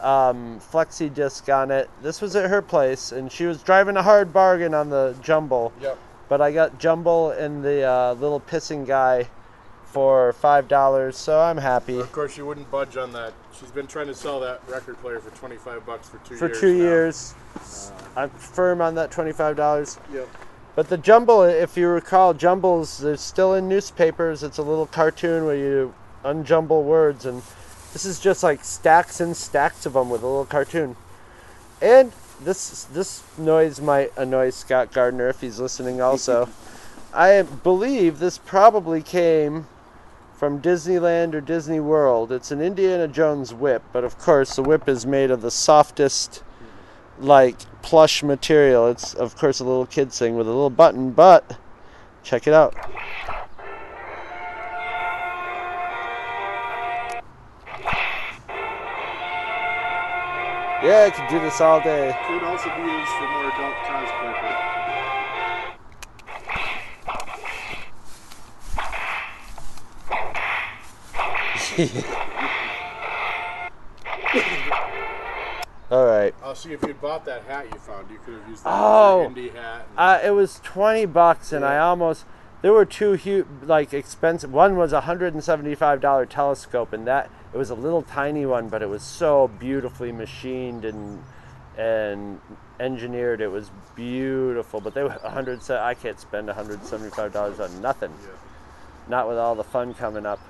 um, 0.00 0.60
flexi 0.72 1.12
disc 1.12 1.48
on 1.48 1.70
it. 1.70 1.90
This 2.02 2.20
was 2.20 2.36
at 2.36 2.48
her 2.50 2.62
place, 2.62 3.10
and 3.12 3.32
she 3.32 3.46
was 3.46 3.62
driving 3.62 3.96
a 3.96 4.02
hard 4.02 4.32
bargain 4.32 4.72
on 4.74 4.90
the 4.90 5.16
jumble. 5.22 5.72
Yep. 5.80 5.98
But 6.28 6.40
I 6.42 6.52
got 6.52 6.78
Jumble 6.78 7.30
and 7.30 7.64
the 7.64 7.82
uh, 7.84 8.12
little 8.12 8.38
pissing 8.38 8.86
guy 8.86 9.28
for 9.86 10.34
five 10.34 10.68
dollars, 10.68 11.16
so 11.16 11.40
I'm 11.40 11.56
happy. 11.56 11.98
Of 11.98 12.12
course, 12.12 12.34
she 12.34 12.42
wouldn't 12.42 12.70
budge 12.70 12.98
on 12.98 13.12
that. 13.14 13.32
She's 13.58 13.70
been 13.70 13.86
trying 13.86 14.08
to 14.08 14.14
sell 14.14 14.38
that 14.40 14.60
record 14.68 15.00
player 15.00 15.20
for 15.20 15.30
25 15.30 15.86
bucks 15.86 16.06
for 16.10 16.18
two 16.18 16.36
For 16.36 16.48
years. 16.48 16.60
two 16.60 16.74
now. 16.76 16.82
years, 16.84 17.34
I'm 18.14 18.28
firm 18.28 18.82
on 18.82 18.94
that 18.96 19.10
twenty-five 19.10 19.56
dollars. 19.56 19.98
Yep. 20.12 20.28
But 20.78 20.90
the 20.90 20.96
Jumble, 20.96 21.42
if 21.42 21.76
you 21.76 21.88
recall, 21.88 22.34
Jumbles 22.34 22.98
they're 22.98 23.16
still 23.16 23.52
in 23.52 23.68
newspapers. 23.68 24.44
It's 24.44 24.58
a 24.58 24.62
little 24.62 24.86
cartoon 24.86 25.44
where 25.44 25.56
you 25.56 25.92
unjumble 26.24 26.84
words, 26.84 27.26
and 27.26 27.42
this 27.92 28.04
is 28.04 28.20
just 28.20 28.44
like 28.44 28.62
stacks 28.62 29.20
and 29.20 29.36
stacks 29.36 29.86
of 29.86 29.94
them 29.94 30.08
with 30.08 30.22
a 30.22 30.26
little 30.28 30.44
cartoon. 30.44 30.94
And 31.82 32.12
this 32.40 32.84
this 32.84 33.24
noise 33.36 33.80
might 33.80 34.16
annoy 34.16 34.50
Scott 34.50 34.92
Gardner 34.92 35.28
if 35.28 35.40
he's 35.40 35.58
listening. 35.58 36.00
Also, 36.00 36.48
I 37.12 37.42
believe 37.42 38.20
this 38.20 38.38
probably 38.38 39.02
came 39.02 39.66
from 40.36 40.62
Disneyland 40.62 41.34
or 41.34 41.40
Disney 41.40 41.80
World. 41.80 42.30
It's 42.30 42.52
an 42.52 42.60
Indiana 42.60 43.08
Jones 43.08 43.52
whip, 43.52 43.82
but 43.92 44.04
of 44.04 44.16
course 44.16 44.54
the 44.54 44.62
whip 44.62 44.88
is 44.88 45.04
made 45.04 45.32
of 45.32 45.42
the 45.42 45.50
softest 45.50 46.44
like 47.20 47.58
plush 47.82 48.22
material. 48.22 48.88
It's 48.88 49.14
of 49.14 49.36
course 49.36 49.60
a 49.60 49.64
little 49.64 49.86
kid 49.86 50.12
thing 50.12 50.36
with 50.36 50.46
a 50.46 50.50
little 50.50 50.70
button, 50.70 51.12
but 51.12 51.58
check 52.22 52.46
it 52.46 52.54
out. 52.54 52.74
Yeah, 60.80 61.06
I 61.06 61.10
could 61.10 61.26
do 61.28 61.40
this 61.40 61.60
all 61.60 61.80
day. 61.80 62.16
Could 62.28 62.44
also 62.44 62.68
be 62.76 62.82
used 62.82 63.10
for 63.10 63.28
more 63.28 63.50
adult 63.50 63.74
cosplay. 63.84 64.54
All 75.90 76.04
right. 76.04 76.34
I'll 76.42 76.54
see 76.54 76.72
if 76.72 76.82
you 76.82 76.92
bought 76.94 77.24
that 77.24 77.44
hat 77.44 77.66
you 77.72 77.78
found. 77.78 78.10
You 78.10 78.18
could 78.24 78.34
have 78.34 78.48
used 78.48 78.64
that 78.64 78.68
Oh. 78.70 79.26
indie 79.30 79.54
hat. 79.54 79.86
and- 79.88 79.98
Uh, 79.98 80.18
it 80.22 80.30
was 80.32 80.60
twenty 80.62 81.06
bucks, 81.06 81.52
and 81.52 81.64
I 81.64 81.78
almost 81.78 82.24
there 82.60 82.72
were 82.72 82.84
two 82.84 83.12
huge, 83.12 83.46
like 83.62 83.94
expensive. 83.94 84.52
One 84.52 84.76
was 84.76 84.92
a 84.92 85.02
hundred 85.02 85.32
and 85.32 85.42
seventy-five 85.42 86.00
dollar 86.00 86.26
telescope, 86.26 86.92
and 86.92 87.06
that 87.06 87.30
it 87.54 87.56
was 87.56 87.70
a 87.70 87.74
little 87.74 88.02
tiny 88.02 88.44
one, 88.44 88.68
but 88.68 88.82
it 88.82 88.88
was 88.90 89.02
so 89.02 89.48
beautifully 89.58 90.12
machined 90.12 90.84
and 90.84 91.24
and 91.78 92.40
engineered. 92.80 93.40
It 93.40 93.50
was 93.52 93.70
beautiful, 93.94 94.80
but 94.80 94.92
they 94.94 95.02
were 95.04 95.16
a 95.24 95.30
hundred. 95.30 95.68
I 95.70 95.94
can't 95.94 96.20
spend 96.20 96.50
a 96.50 96.54
hundred 96.54 96.84
seventy-five 96.84 97.32
dollars 97.32 97.60
on 97.60 97.80
nothing. 97.80 98.12
Yeah. 98.22 98.28
Not 99.08 99.26
with 99.26 99.38
all 99.38 99.54
the 99.54 99.64
fun 99.64 99.94
coming 99.94 100.26
up. 100.26 100.40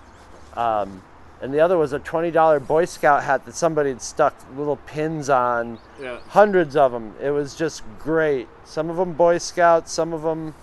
Um, 0.57 1.03
and 1.41 1.53
the 1.55 1.61
other 1.61 1.79
was 1.79 1.93
a 1.93 1.99
twenty 1.99 2.31
dollar 2.31 2.59
Boy 2.61 2.85
Scout 2.85 3.23
hat 3.23 3.45
that 3.47 3.55
somebody 3.55 3.91
had 3.91 4.03
stuck 4.03 4.35
little 4.57 4.77
pins 4.77 5.29
on 5.31 5.79
Yeah. 6.01 6.19
hundreds 6.29 6.77
of 6.77 6.93
them. 6.93 7.15
It 7.23 7.31
was 7.31 7.55
just 7.55 7.83
great. 7.99 8.49
Some 8.65 8.91
of 8.91 8.97
them 8.97 9.13
Boy 9.13 9.39
Scouts, 9.39 9.93
some 9.93 10.13
of 10.13 10.23
them 10.23 10.55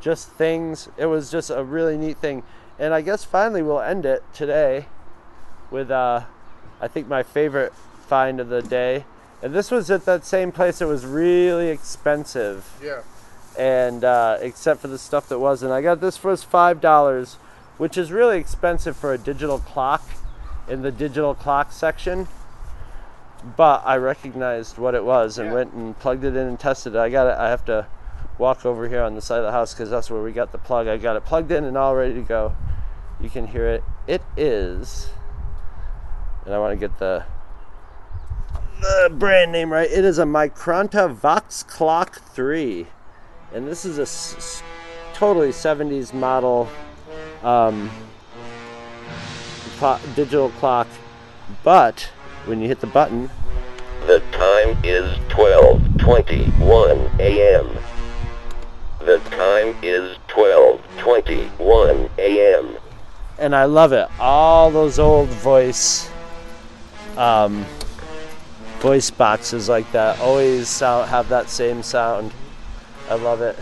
just 0.00 0.28
things. 0.30 0.88
It 0.96 1.06
was 1.06 1.30
just 1.30 1.50
a 1.50 1.64
really 1.64 1.96
neat 1.96 2.18
thing. 2.18 2.42
And 2.78 2.92
I 2.92 3.00
guess 3.00 3.24
finally 3.24 3.62
we'll 3.62 3.80
end 3.80 4.04
it 4.04 4.22
today 4.34 4.86
with 5.70 5.90
uh, 5.90 6.22
I 6.80 6.88
think 6.88 7.08
my 7.08 7.22
favorite 7.22 7.72
find 8.06 8.38
of 8.40 8.48
the 8.48 8.62
day, 8.62 9.04
And 9.42 9.54
this 9.54 9.70
was 9.70 9.90
at 9.90 10.04
that 10.04 10.24
same 10.24 10.52
place 10.52 10.78
that 10.80 10.86
was 10.86 11.04
really 11.06 11.68
expensive. 11.70 12.70
Yeah. 12.82 13.00
And 13.58 14.04
uh, 14.04 14.38
except 14.40 14.80
for 14.80 14.88
the 14.88 14.98
stuff 14.98 15.28
that 15.28 15.38
wasn't. 15.38 15.72
I 15.72 15.80
got 15.80 16.00
this 16.00 16.16
for 16.16 16.36
five 16.36 16.80
dollars, 16.80 17.38
which 17.78 17.96
is 17.98 18.12
really 18.12 18.38
expensive 18.38 18.96
for 18.96 19.12
a 19.12 19.18
digital 19.18 19.58
clock 19.58 20.02
in 20.68 20.82
the 20.82 20.90
digital 20.92 21.34
clock 21.34 21.72
section. 21.72 22.28
But 23.56 23.82
I 23.84 23.96
recognized 23.96 24.78
what 24.78 24.94
it 24.94 25.04
was 25.04 25.38
and 25.38 25.48
Yeah. 25.48 25.54
went 25.54 25.72
and 25.74 25.98
plugged 25.98 26.24
it 26.24 26.34
in 26.36 26.46
and 26.46 26.58
tested 26.58 26.94
it. 26.94 26.98
I 26.98 27.10
got 27.10 27.26
it. 27.26 27.36
I 27.38 27.48
have 27.50 27.64
to 27.66 27.86
walk 28.38 28.64
over 28.64 28.88
here 28.88 29.02
on 29.02 29.14
the 29.14 29.20
side 29.20 29.38
of 29.38 29.44
the 29.44 29.52
house 29.52 29.74
because 29.74 29.90
that's 29.90 30.10
where 30.10 30.22
we 30.22 30.32
got 30.32 30.50
the 30.52 30.58
plug. 30.58 30.88
I 30.88 30.96
got 30.96 31.16
it 31.16 31.24
plugged 31.24 31.52
in 31.52 31.64
and 31.64 31.76
all 31.76 31.94
ready 31.94 32.14
to 32.14 32.22
go. 32.22 32.56
You 33.20 33.28
can 33.28 33.46
hear 33.48 33.66
it. 33.68 33.84
It 34.06 34.22
is, 34.36 35.08
and 36.44 36.54
I 36.54 36.58
want 36.58 36.72
to 36.72 36.76
get 36.76 36.98
the 36.98 37.24
the 38.80 39.10
brand 39.14 39.52
name 39.52 39.72
right. 39.72 39.90
It 39.90 40.04
is 40.04 40.18
a 40.18 40.24
Micronta 40.24 41.10
Vox 41.10 41.62
Clock 41.62 42.16
3, 42.20 42.86
and 43.52 43.66
this 43.68 43.84
is 43.84 43.98
a 43.98 44.02
s- 44.02 44.62
totally 45.14 45.52
70s 45.52 46.12
model 46.12 46.68
um, 47.44 47.90
digital 50.14 50.50
clock. 50.50 50.88
But 51.62 52.10
when 52.46 52.60
you 52.60 52.68
hit 52.68 52.80
the 52.80 52.86
button, 52.86 53.30
The 54.06 54.20
time 54.32 54.76
is 54.84 55.16
12:21 55.28 57.18
a.m. 57.18 57.78
The 59.00 59.18
time 59.30 59.76
is 59.82 60.16
12:21 60.28 62.10
a.m. 62.18 62.76
and 63.38 63.54
I 63.54 63.64
love 63.64 63.92
it. 63.92 64.08
All 64.18 64.70
those 64.70 64.98
old 64.98 65.28
voice 65.28 66.10
um, 67.16 67.64
voice 68.80 69.10
boxes 69.10 69.68
like 69.68 69.90
that 69.92 70.20
always 70.20 70.68
sound, 70.68 71.08
have 71.08 71.28
that 71.30 71.48
same 71.48 71.82
sound. 71.82 72.32
I 73.08 73.14
love 73.14 73.40
it. 73.40 73.58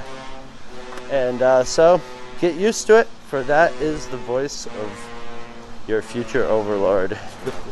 And 1.11 1.43
uh, 1.43 1.65
so 1.65 2.01
get 2.41 2.57
used 2.57 2.87
to 2.89 2.99
it, 2.99 3.09
for 3.33 3.43
that 3.43 3.73
is 3.81 4.07
the 4.09 4.17
voice 4.19 4.67
of 4.67 5.11
your 5.89 6.03
future 6.03 6.45
overlord. 6.45 7.19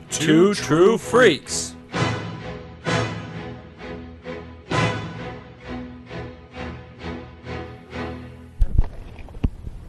Two 0.11 0.53
True 0.53 0.97
Freaks. 0.97 1.75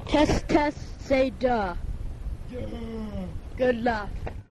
Test, 0.07 0.49
test, 0.49 0.79
say 1.07 1.31
duh. 1.31 1.75
Good 3.57 3.83
luck. 3.83 4.09